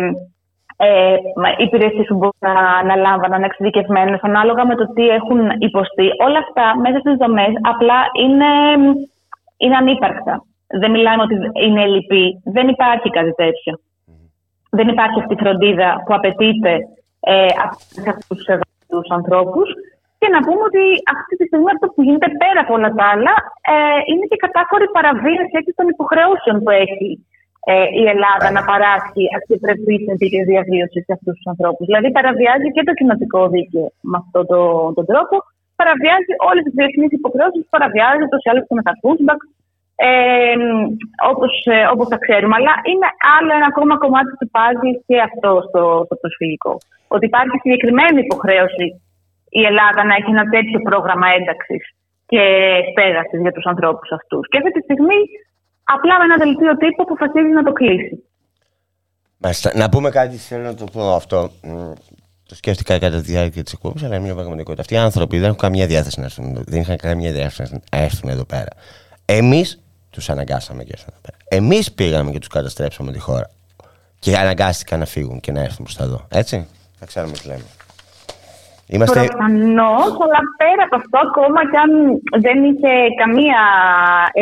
ε, 0.77 1.17
υπηρεσίες 1.57 2.07
που 2.07 2.15
μπορούν 2.15 2.39
να 2.39 2.53
αναλάμβαναν 2.83 3.43
εξειδικευμένες 3.43 4.21
ανάλογα 4.23 4.67
με 4.67 4.75
το 4.75 4.93
τι 4.93 5.09
έχουν 5.09 5.41
υποστεί. 5.59 6.07
Όλα 6.27 6.39
αυτά 6.39 6.81
μέσα 6.81 6.99
στις 6.99 7.17
δομές 7.17 7.53
απλά 7.73 7.99
είναι, 8.25 8.51
είναι 9.57 9.77
ανύπαρκτα. 9.77 10.45
Δεν 10.81 10.91
μιλάμε 10.91 11.23
ότι 11.23 11.35
είναι 11.65 11.83
ελλειπή. 11.83 12.43
Δεν 12.45 12.69
υπάρχει 12.69 13.09
κάτι 13.11 13.33
τέτοιο. 13.35 13.73
Δεν 14.71 14.89
υπάρχει 14.89 15.21
αυτή 15.21 15.35
η 15.35 15.43
φροντίδα 15.43 16.03
που 16.05 16.15
απαιτείται 16.15 16.73
ε, 17.21 17.47
από 18.13 18.35
τους 18.89 19.11
ανθρώπους. 19.19 19.69
Και 20.19 20.29
να 20.35 20.41
πούμε 20.47 20.63
ότι 20.71 20.85
αυτή 21.15 21.35
τη 21.37 21.45
στιγμή 21.47 21.71
αυτό 21.75 21.87
που 21.93 22.03
γίνεται 22.03 22.31
πέρα 22.43 22.61
από 22.65 22.73
όλα 22.75 22.91
τα 22.99 23.05
άλλα 23.13 23.35
ε, 23.73 23.99
είναι 24.11 24.27
και 24.31 24.43
κατάφορη 24.47 24.87
παραβίαση 24.97 25.73
των 25.79 25.87
υποχρεώσεων 25.95 26.57
που 26.63 26.71
έχει 26.85 27.09
ε, 27.71 27.75
η 28.03 28.05
Ελλάδα 28.15 28.49
να 28.57 28.63
παράσχει 28.71 29.25
αξιοπρεπεί 29.37 29.95
συνθήκε 30.07 30.41
διαβίωσης 30.51 31.03
σε 31.07 31.13
αυτούς 31.17 31.35
τους 31.37 31.49
ανθρώπους. 31.53 31.85
Δηλαδή, 31.89 32.09
παραβιάζει 32.19 32.69
και 32.75 32.87
το 32.89 32.93
κοινοτικό 32.99 33.41
δίκαιο 33.55 33.87
με 34.11 34.17
αυτόν 34.23 34.45
τον, 34.51 34.95
τον 34.97 35.07
τρόπο, 35.11 35.37
παραβιάζει 35.81 36.33
όλες 36.49 36.63
τις 36.67 36.75
διεθνείς 36.79 37.13
υποχρεώσεις, 37.19 37.63
παραβιάζει 37.75 38.23
ούτω 38.27 38.39
ή 38.47 38.49
άλλω 38.51 38.63
και 38.67 38.77
με 38.79 38.85
τα 38.89 38.95
pushback, 39.03 39.41
ε, 40.09 40.57
όπως, 41.31 41.53
ε, 41.75 41.79
όπως 41.93 42.07
τα 42.13 42.19
ξέρουμε. 42.25 42.55
Αλλά 42.59 42.75
είναι 42.91 43.09
άλλο 43.37 43.51
ένα 43.59 43.69
ακόμα 43.73 43.95
κομμάτι 44.05 44.33
του 44.39 44.49
πάζι 44.57 44.91
και 45.09 45.17
αυτό 45.29 45.51
στο, 45.69 45.83
στο 46.07 46.15
προσφυγικό. 46.23 46.73
Ότι 47.15 47.25
υπάρχει 47.31 47.57
συγκεκριμένη 47.63 48.19
υποχρέωση 48.27 48.87
η 49.61 49.63
Ελλάδα 49.71 50.01
να 50.09 50.15
έχει 50.19 50.31
ένα 50.37 50.47
τέτοιο 50.55 50.79
πρόγραμμα 50.89 51.27
ένταξης 51.39 51.85
και 52.31 52.43
στέγαση 52.91 53.37
για 53.45 53.55
τους 53.57 53.67
ανθρώπους 53.73 54.09
αυτούς. 54.19 54.43
Και 54.51 54.59
αυτή 54.61 54.71
τη 54.75 54.83
στιγμή 54.87 55.21
απλά 55.95 56.19
με 56.19 56.25
ένα 56.25 56.37
δελτίο 56.37 56.77
τύπου 56.77 57.03
αποφασίζει 57.03 57.53
να 57.59 57.63
το 57.63 57.73
κλείσει. 57.73 58.23
Μάλιστα. 59.39 59.73
Να 59.75 59.89
πούμε 59.89 60.11
κάτι, 60.11 60.37
θέλω 60.37 60.63
να 60.63 60.75
το 60.75 60.85
πω 60.85 61.15
αυτό. 61.15 61.51
Το 62.49 62.55
σκέφτηκα 62.55 62.99
κατά 62.99 63.17
τη 63.17 63.23
διάρκεια 63.23 63.63
της 63.63 63.73
εκπομπής, 63.73 64.03
αλλά 64.03 64.15
είναι 64.15 64.25
μια 64.25 64.35
πραγματικότητα. 64.35 64.83
Αυτοί 64.83 64.95
οι 64.95 64.97
άνθρωποι 64.97 65.37
δεν 65.39 65.47
έχουν 65.47 65.59
καμία 65.59 65.87
διάθεση 65.87 66.19
να 66.21 66.25
έρθουν, 66.25 66.65
δεν 66.67 66.81
είχαν 66.81 66.97
καμία 66.97 67.33
διάθεση 67.33 67.73
να 67.73 67.99
έρθουν 67.99 68.31
εδώ 68.31 68.45
πέρα. 68.45 68.71
Εμείς 69.25 69.83
τους 70.11 70.31
αναγκάσαμε 70.31 70.85
και 70.85 70.91
έρθουν 70.93 71.09
εδώ 71.13 71.21
πέρα. 71.21 71.37
Εμείς 71.63 71.93
πήγαμε 71.93 72.31
και 72.31 72.39
τους 72.39 72.49
καταστρέψαμε 72.49 73.13
τη 73.13 73.19
χώρα. 73.19 73.51
Και 74.19 74.37
αναγκάστηκαν 74.37 74.99
να 74.99 75.05
φύγουν 75.05 75.41
και 75.41 75.53
να 75.53 75.61
έρθουν 75.61 75.85
προς 75.85 75.97
τα 75.97 76.05
εδώ. 76.05 76.27
Έτσι. 76.29 76.67
Θα 76.99 77.07
ξέρουμε 77.07 77.33
τι 77.33 77.47
λέμε. 77.47 77.65
Είμαστε... 78.95 79.21
Προφανώς, 79.25 80.13
αλλά 80.25 80.41
πέρα 80.61 80.83
από 80.89 80.97
αυτό, 81.01 81.17
ακόμα 81.29 81.61
και 81.71 81.79
αν 81.85 81.91
δεν 82.45 82.59
είχε 82.69 82.93
καμία 83.23 83.61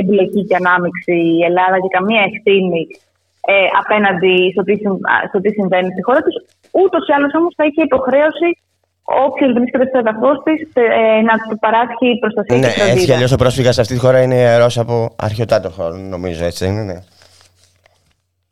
εμπλοκή 0.00 0.42
και 0.48 0.60
ανάμειξη 0.62 1.14
η 1.38 1.42
Ελλάδα 1.48 1.76
και 1.82 1.94
καμία 1.96 2.22
ευθύνη 2.30 2.82
ε, 3.52 3.66
απέναντι 3.82 4.34
στο 4.52 4.62
τι, 4.66 4.74
στο 5.30 5.38
τι 5.42 5.50
συμβαίνει 5.58 5.90
στη 5.94 6.02
χώρα 6.06 6.20
τους, 6.24 6.36
Ούτως 6.82 7.08
ή 7.08 7.12
άλλως 7.12 7.32
όμως 7.34 7.52
θα 7.56 7.64
είχε 7.64 7.82
υποχρέωση 7.82 8.48
όποιος 9.26 9.52
βρίσκεται 9.52 9.86
στο 9.88 9.98
έδαφος 9.98 10.36
της 10.44 10.60
ε, 10.72 11.20
να 11.28 11.34
του 11.48 11.58
παράσχει 11.58 12.18
προστασία 12.20 12.56
ναι, 12.56 12.66
και 12.66 12.72
φροντίδα. 12.72 12.92
Έτσι 12.92 13.04
κι 13.04 13.12
αλλιώς 13.12 13.32
ο 13.32 13.36
πρόσφυγας 13.36 13.74
σε 13.74 13.80
αυτή 13.80 13.94
τη 13.94 14.00
χώρα 14.00 14.22
είναι 14.22 14.34
ιερός 14.34 14.78
από 14.78 15.14
αρχαιοτάτο 15.16 15.70
νομίζω, 16.14 16.44
έτσι 16.44 16.64
δεν 16.64 16.74
είναι; 16.74 16.82
Ναι. 16.82 16.98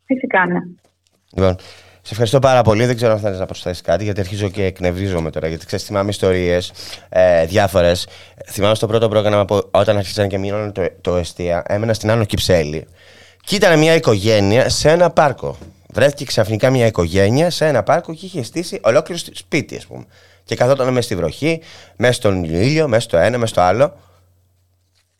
Φυσικά, 0.05 0.45
ναι. 0.45 0.59
Λοιπόν, 1.35 1.55
σε 2.05 2.09
ευχαριστώ 2.11 2.39
πάρα 2.39 2.61
πολύ. 2.61 2.85
Δεν 2.85 2.95
ξέρω 2.95 3.11
αν 3.11 3.19
θέλεις 3.19 3.39
να 3.39 3.45
προσθέσεις 3.45 3.81
κάτι, 3.81 4.03
γιατί 4.03 4.19
αρχίζω 4.19 4.49
και 4.49 4.63
εκνευρίζομαι 4.63 5.29
τώρα. 5.29 5.47
Γιατί 5.47 5.65
ξέρεις, 5.65 5.85
θυμάμαι 5.85 6.09
ιστορίες 6.09 6.71
ε, 7.09 7.45
διάφορες. 7.45 8.07
Θυμάμαι 8.45 8.75
στο 8.75 8.87
πρώτο 8.87 9.09
πρόγραμμα 9.09 9.45
που 9.45 9.67
όταν 9.71 9.97
άρχισαν 9.97 10.27
και 10.27 10.37
μείναν 10.37 10.71
το, 10.71 10.87
το 11.01 11.15
εστία, 11.15 11.63
έμενα 11.67 11.93
στην 11.93 12.11
Άνω 12.11 12.25
Κυψέλη. 12.25 12.87
Και 13.45 13.55
ήταν 13.55 13.79
μια 13.79 13.95
οικογένεια 13.95 14.69
σε 14.69 14.89
ένα 14.89 15.09
πάρκο. 15.09 15.57
Βρέθηκε 15.93 16.25
ξαφνικά 16.25 16.69
μια 16.69 16.85
οικογένεια 16.85 17.49
σε 17.49 17.67
ένα 17.67 17.83
πάρκο 17.83 18.13
και 18.13 18.25
είχε 18.25 18.43
στήσει 18.43 18.79
ολόκληρο 18.83 19.21
σπίτι, 19.33 19.75
ας 19.75 19.85
πούμε. 19.85 20.05
Και 20.43 20.55
καθόταν 20.55 20.87
μέσα 20.87 21.01
στη 21.01 21.15
βροχή, 21.15 21.61
μέσα 21.95 22.13
στον 22.13 22.43
ήλιο, 22.43 22.87
μέσα 22.87 23.01
στο 23.01 23.17
ένα, 23.17 23.37
μέσα 23.37 23.53
στο 23.53 23.61
άλλο. 23.61 23.93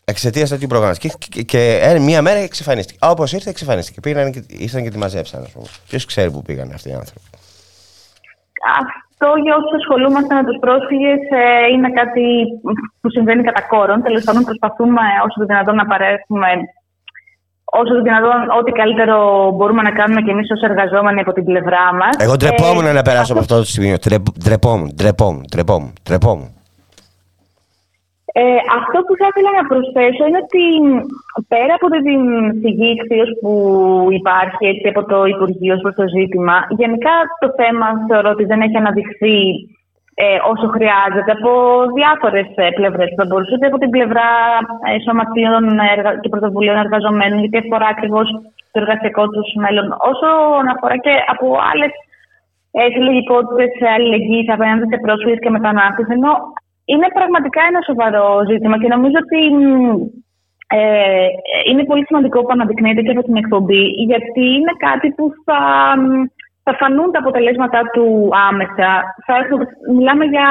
Εξαιτίας 0.05 0.49
τέτοιου 0.49 0.67
προγράμματος. 0.67 1.01
Και, 1.03 1.27
και, 1.29 1.41
και, 1.41 1.79
ε, 1.81 1.99
μία 1.99 2.21
μέρα 2.21 2.39
εξαφανίστηκε. 2.39 2.99
Όπως 3.01 3.33
ήρθε, 3.33 3.49
εξαφανίστηκε. 3.49 3.99
Πήγαν 3.99 4.31
και, 4.31 4.43
ήρθαν 4.47 4.83
και 4.83 4.89
τη 4.89 4.97
μαζέψαν, 4.97 5.41
ας 5.43 5.51
πούμε. 5.51 5.65
Ποιος 5.87 6.05
ξέρει 6.05 6.31
που 6.31 6.41
πήγαν 6.41 6.71
αυτοί 6.73 6.89
οι 6.89 6.93
άνθρωποι. 6.93 7.27
Αυτό 8.81 9.27
για 9.43 9.55
όσους 9.55 9.73
ασχολούμαστε 9.79 10.35
με 10.35 10.43
τους 10.47 10.57
πρόσφυγες 10.59 11.21
ε, 11.41 11.71
είναι 11.73 11.89
κάτι 11.99 12.25
που 13.01 13.09
συμβαίνει 13.09 13.43
κατά 13.43 13.61
κόρον. 13.61 14.01
Τέλος 14.01 14.23
πάντων, 14.23 14.43
προσπαθούμε 14.43 15.01
όσο 15.25 15.39
το 15.39 15.45
δυνατόν 15.45 15.75
να 15.75 15.85
παρέχουμε 15.85 16.49
όσο 17.79 17.93
το 17.97 18.01
δυνατόν 18.01 18.39
ό,τι 18.59 18.71
καλύτερο 18.71 19.17
μπορούμε 19.55 19.81
να 19.81 19.91
κάνουμε 19.91 20.21
και 20.21 20.31
εμείς 20.31 20.47
ως 20.51 20.61
εργαζόμενοι 20.61 21.19
από 21.19 21.33
την 21.33 21.43
πλευρά 21.43 21.93
μας. 21.93 22.15
Εγώ 22.17 22.35
ντρεπόμουν 22.35 22.85
ε, 22.85 22.91
να 22.91 23.01
περάσω 23.01 23.31
από 23.33 23.41
αυτό 23.41 23.55
το 23.57 23.63
σημείο. 23.63 23.95
Ντρεπόμουν, 24.43 24.89
ντρεπόμουν, 24.95 25.45
ντρεπόμουν. 25.51 25.93
ντρεπόμουν. 26.03 26.62
Ε, 28.35 28.57
αυτό 28.79 28.97
που 29.05 29.13
θα 29.19 29.27
ήθελα 29.29 29.51
να 29.59 29.67
προσθέσω 29.71 30.23
είναι 30.25 30.43
ότι 30.45 30.65
πέρα 31.53 31.73
από 31.79 31.87
την 31.95 32.21
φυγή 32.61 32.91
που 33.41 33.53
υπάρχει 34.19 34.63
έτσι, 34.71 34.87
από 34.93 35.01
το 35.11 35.17
Υπουργείο 35.33 35.75
προς 35.83 35.95
το 35.99 36.05
ζήτημα, 36.15 36.55
γενικά 36.81 37.15
το 37.41 37.47
θέμα 37.59 37.87
θεωρώ 38.07 38.29
ότι 38.35 38.45
δεν 38.51 38.61
έχει 38.65 38.77
αναδειχθεί 38.77 39.37
ε, 40.23 40.37
όσο 40.51 40.67
χρειάζεται 40.75 41.31
από 41.37 41.51
διάφορες 41.97 42.47
πλευρές. 42.77 43.09
Θα 43.17 43.25
μπορούσε 43.25 43.55
από 43.71 43.79
την 43.83 43.89
πλευρά 43.95 44.29
ε, 44.89 44.99
σωματείων 45.05 45.63
και 46.21 46.29
πρωτοβουλίων 46.33 46.77
εργαζομένων, 46.85 47.37
γιατί 47.43 47.57
αφορά 47.63 47.87
ακριβώς 47.95 48.27
το 48.71 48.77
εργασιακό 48.83 49.23
τους 49.33 49.47
μέλλον, 49.63 49.87
όσο 50.11 50.27
αφορά 50.73 50.95
και 51.05 51.13
από 51.33 51.45
άλλες 51.71 51.91
ε, 52.77 52.81
συλλογικότητες 52.93 53.71
αλληλεγγύη 53.95 54.51
απέναντι 54.55 54.85
σε 54.91 54.97
πρόσφυγες 55.05 55.39
και 55.41 55.55
μετανάστες. 55.57 56.07
Ενώ 56.15 56.31
είναι 56.85 57.07
πραγματικά 57.13 57.61
ένα 57.69 57.81
σοβαρό 57.89 58.27
ζήτημα 58.49 58.79
και 58.79 58.93
νομίζω 58.95 59.17
ότι 59.23 59.41
ε, 60.67 61.27
είναι 61.69 61.83
πολύ 61.85 62.03
σημαντικό 62.05 62.41
που 62.41 62.55
αναδεικνύεται 62.55 63.01
και 63.01 63.11
από 63.11 63.23
την 63.23 63.35
εκπομπή, 63.35 63.83
γιατί 64.09 64.43
είναι 64.57 64.73
κάτι 64.77 65.07
που 65.15 65.25
θα, 65.45 65.59
θα 66.63 66.73
φανούν 66.79 67.11
τα 67.11 67.19
αποτελέσματά 67.19 67.81
του 67.93 68.29
άμεσα. 68.49 68.89
Θα 69.25 69.35
μιλάμε 69.95 70.25
για 70.25 70.47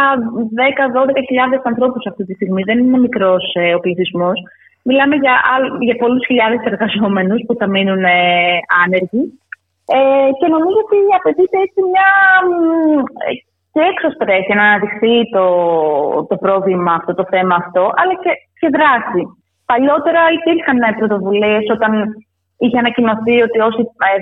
10-12 1.56 1.60
ανθρώπους 1.64 2.06
αυτή 2.06 2.24
τη 2.24 2.34
στιγμή. 2.34 2.62
Δεν 2.62 2.78
είναι 2.78 2.98
μικρός 2.98 3.44
ε, 3.54 3.74
ο 3.74 3.78
πληθυσμός. 3.80 4.38
Μιλάμε 4.84 5.16
για, 5.16 5.34
για 5.80 5.96
πολλούς 5.96 6.26
χιλιάδες 6.26 6.60
εργαζόμενους 6.64 7.40
που 7.46 7.54
θα 7.58 7.66
μείνουν 7.66 8.04
ε, 8.04 8.58
άνεργοι. 8.84 9.22
Ε, 9.96 10.30
και 10.38 10.46
νομίζω 10.54 10.78
ότι 10.84 10.98
απαιτείται 11.18 11.58
έτσι 11.66 11.80
μια 11.90 12.08
και 13.72 13.80
έξω 13.90 14.08
πρέπει 14.22 14.52
να 14.54 14.64
αναδειχθεί 14.68 15.14
το, 15.36 15.46
το 16.30 16.36
πρόβλημα 16.44 16.92
αυτό, 16.98 17.10
το 17.20 17.26
θέμα 17.32 17.54
αυτό, 17.62 17.82
αλλά 18.00 18.14
και, 18.22 18.32
και 18.60 18.68
δράση. 18.76 19.22
Παλιότερα 19.70 20.22
υπήρχαν 20.38 20.78
πρωτοβουλίες 20.98 21.64
όταν 21.76 21.92
είχε 22.62 22.78
ανακοινωθεί 22.82 23.36
ότι 23.46 23.58
όσοι 23.68 23.82
ε, 24.08 24.12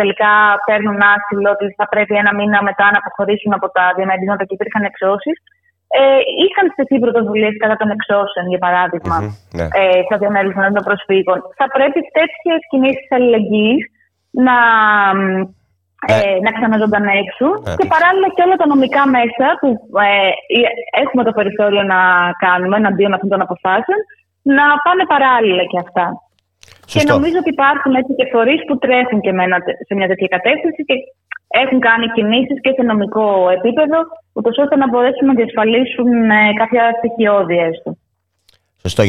τελικά 0.00 0.32
παίρνουν 0.66 0.98
άσυλο, 1.14 1.48
ότι 1.56 1.66
θα 1.78 1.86
πρέπει 1.92 2.14
ένα 2.22 2.32
μήνα 2.38 2.58
μετά 2.68 2.86
να 2.92 2.98
αποχωρήσουν 3.02 3.52
από 3.58 3.66
τα 3.76 3.84
διαμερίσματα 3.96 4.42
και 4.44 4.56
υπήρχαν 4.58 4.84
εξώσεις. 4.90 5.36
Ε, 6.00 6.20
είχαν 6.44 6.66
στεθεί 6.72 6.96
πρωτοβουλίες 7.04 7.54
κατά 7.62 7.76
των 7.80 7.88
εξώσεων, 7.96 8.44
για 8.52 8.62
παραδειγμα 8.66 9.16
ναι. 9.58 9.66
ε, 9.80 10.00
στα 10.06 10.16
διαμερίσματα 10.22 10.70
των 10.76 10.84
προσφύγων. 10.88 11.38
Θα 11.60 11.66
πρέπει 11.76 12.00
τέτοιες 12.18 12.60
κινήσεις 12.70 13.08
αλληλεγγύης 13.16 13.82
να 14.46 14.56
ε, 16.08 16.12
ε, 16.14 16.38
να 16.46 16.50
ξαναζωντανέψουν 16.56 17.52
ε. 17.68 17.70
και 17.78 17.86
παράλληλα 17.94 18.28
και 18.34 18.44
όλα 18.46 18.56
τα 18.62 18.66
νομικά 18.72 19.02
μέσα 19.16 19.46
που 19.60 19.68
ε, 20.08 20.30
έχουμε 21.02 21.22
το 21.28 21.32
περιθώριο 21.38 21.82
να 21.94 22.00
κάνουμε 22.44 22.76
εναντίον 22.82 23.12
αυτών 23.16 23.30
των 23.34 23.40
αποφάσεων 23.46 24.00
να 24.56 24.64
πάνε 24.84 25.04
παράλληλα 25.14 25.64
και 25.70 25.78
αυτά. 25.84 26.06
Και 26.92 27.02
νομίζω 27.12 27.36
ότι 27.42 27.50
υπάρχουν 27.56 27.92
έτσι 28.00 28.12
και 28.18 28.26
φορείς 28.34 28.60
που 28.66 28.74
τρέχουν 28.84 29.20
και 29.24 29.32
μένα 29.38 29.56
σε 29.86 29.92
μια 29.98 30.08
τέτοια 30.10 30.28
κατεύθυνση 30.36 30.80
και 30.88 30.96
έχουν 31.62 31.78
κάνει 31.88 32.06
κινήσεις 32.16 32.58
και 32.64 32.72
σε 32.76 32.82
νομικό 32.90 33.26
επίπεδο, 33.56 33.98
ούτως 34.32 34.54
ώστε 34.62 34.76
να 34.76 34.86
μπορέσουν 34.88 35.26
να 35.30 35.34
διασφαλίσουν 35.40 36.08
ε, 36.30 36.52
κάποια 36.60 36.84
στοιχειώδη 36.98 37.56
έστω. 37.68 37.90
Σωστό, 38.82 39.02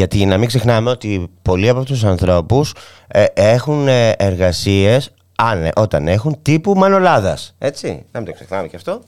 γιατί 0.00 0.26
να 0.26 0.36
μην 0.38 0.46
ξεχνάμε 0.46 0.90
ότι 0.90 1.10
πολλοί 1.42 1.68
από 1.68 1.84
τους 1.84 2.04
ανθρώπους 2.04 2.74
ε, 3.08 3.24
έχουν 3.34 3.86
εργασίες 4.16 5.14
αν, 5.40 5.68
όταν 5.76 6.08
έχουν 6.08 6.42
τύπου 6.42 6.74
Μανολάδας. 6.74 7.56
Έτσι. 7.58 8.06
Να 8.12 8.20
μην 8.20 8.28
το 8.28 8.34
ξεχνάμε 8.34 8.68
και 8.68 8.76
αυτό. 8.76 9.00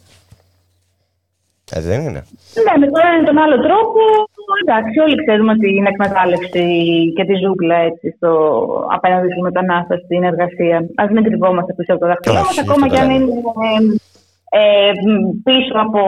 Έτσι 1.77 1.89
δεν 1.89 2.01
είναι. 2.01 2.23
Ναι, 2.65 2.75
με 2.81 2.87
τον 2.93 3.25
τον 3.25 3.39
άλλο 3.39 3.57
τρόπο, 3.67 4.01
εντάξει, 4.63 4.99
όλοι 5.05 5.17
ξέρουμε 5.25 5.55
την 5.59 5.87
εκμετάλλευση 5.87 6.65
και 7.17 7.25
τη 7.25 7.35
ζούγκλα 7.43 7.77
έτσι, 7.77 8.15
στο, 8.17 8.31
απέναντι 8.97 9.29
στη 9.33 9.41
μετανάστευση 9.41 10.05
στην 10.05 10.23
εργασία. 10.23 10.77
Α 11.01 11.05
μην 11.13 11.23
κρυβόμαστε 11.25 11.73
πίσω 11.75 11.93
από 11.93 12.01
το 12.01 12.07
δάχτυλό 12.07 12.41
μας, 12.47 12.59
ακόμα 12.59 12.89
και 12.89 12.99
αν 12.99 13.11
είναι 13.11 13.27
ε, 14.55 14.93
πίσω 15.45 15.75
από 15.87 16.03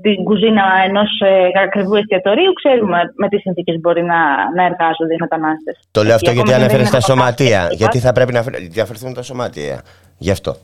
την 0.00 0.24
κουζίνα 0.24 0.64
ενός 0.86 1.10
ε, 1.20 1.60
ακριβού 1.64 1.94
εστιατορίου, 1.94 2.52
ξέρουμε 2.52 2.98
με 3.16 3.28
τι 3.28 3.38
συνθήκες 3.38 3.80
μπορεί 3.80 4.02
να, 4.02 4.20
να 4.56 4.62
εργάζονται 4.64 5.14
οι 5.14 5.20
μετανάστες. 5.20 5.78
Το 5.90 6.04
λέω 6.04 6.14
αυτό 6.14 6.30
γιατί 6.30 6.52
ανέφερες 6.52 6.90
τα 6.90 7.00
σωματεία. 7.00 7.68
Γιατί 7.72 7.98
θα 7.98 8.12
πρέπει 8.12 8.32
να 8.32 8.42
διαφερθούν 8.70 9.14
τα 9.14 9.22
σωματεία. 9.22 9.82
Γι' 10.18 10.30
αυτό. 10.30 10.56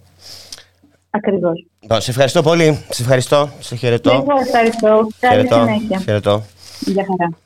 Ακριβώς. 1.11 1.67
Σε 1.89 2.11
ευχαριστώ 2.11 2.43
πολύ. 2.43 2.85
Σε 2.89 3.03
ευχαριστώ. 3.03 3.49
Σε 3.59 3.75
χαιρετώ. 3.77 4.11
Εγώ 4.11 4.41
ευχαριστώ. 4.47 5.07
Καλή 5.21 5.47
συνέχεια. 5.47 5.99
Χαιρετώ. 5.99 6.43
Γεια 6.81 7.05
χαρά. 7.09 7.44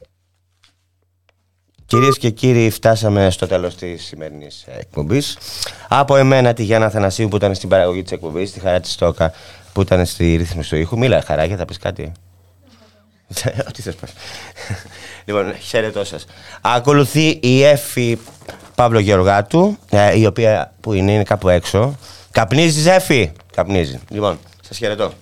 Κυρίες 1.89 2.18
και 2.18 2.30
κύριοι, 2.30 2.70
φτάσαμε 2.70 3.30
στο 3.30 3.47
τέλος 3.47 3.74
της 3.76 4.05
σημερινής 4.05 4.64
εκπομπής. 4.78 5.39
Από 5.89 6.16
εμένα 6.16 6.53
τη 6.53 6.62
Γιάννα 6.62 6.91
Θανασίου 6.91 7.28
που 7.28 7.36
ήταν 7.36 7.55
στην 7.55 7.68
παραγωγή 7.68 8.03
της 8.03 8.12
εκπομπής, 8.12 8.53
τη 8.53 8.61
Χαρά 8.61 8.80
της 8.80 8.93
Στόκα 8.93 9.32
που 9.72 9.80
ήταν 9.80 10.07
στη 10.07 10.36
ρύθμιση 10.36 10.70
του 10.70 10.76
ήχου. 10.76 10.99
Μίλα, 10.99 11.22
χαρά, 11.22 11.47
θα 11.57 11.64
πεις 11.64 11.78
κάτι. 11.78 12.12
Ό,τι 13.68 13.82
θες 13.82 13.95
πας. 13.95 14.12
λοιπόν, 15.26 15.55
χαίρετό 15.61 16.05
σας. 16.05 16.26
Ακολουθεί 16.61 17.28
η 17.43 17.64
Εφη 17.64 18.18
Παύλο 18.74 18.99
Γεωργάτου, 18.99 19.78
ε, 19.91 20.18
η 20.18 20.26
οποία 20.26 20.74
που 20.80 20.93
είναι, 20.93 21.12
είναι 21.12 21.22
κάπου 21.22 21.49
έξω. 21.49 21.99
Καπνίζεις, 22.30 22.86
Εφη; 22.86 23.32
Καπνίζει. 23.55 24.01
Λοιπόν, 24.09 24.39
σας 24.68 24.76
χαιρετώ. 24.76 25.12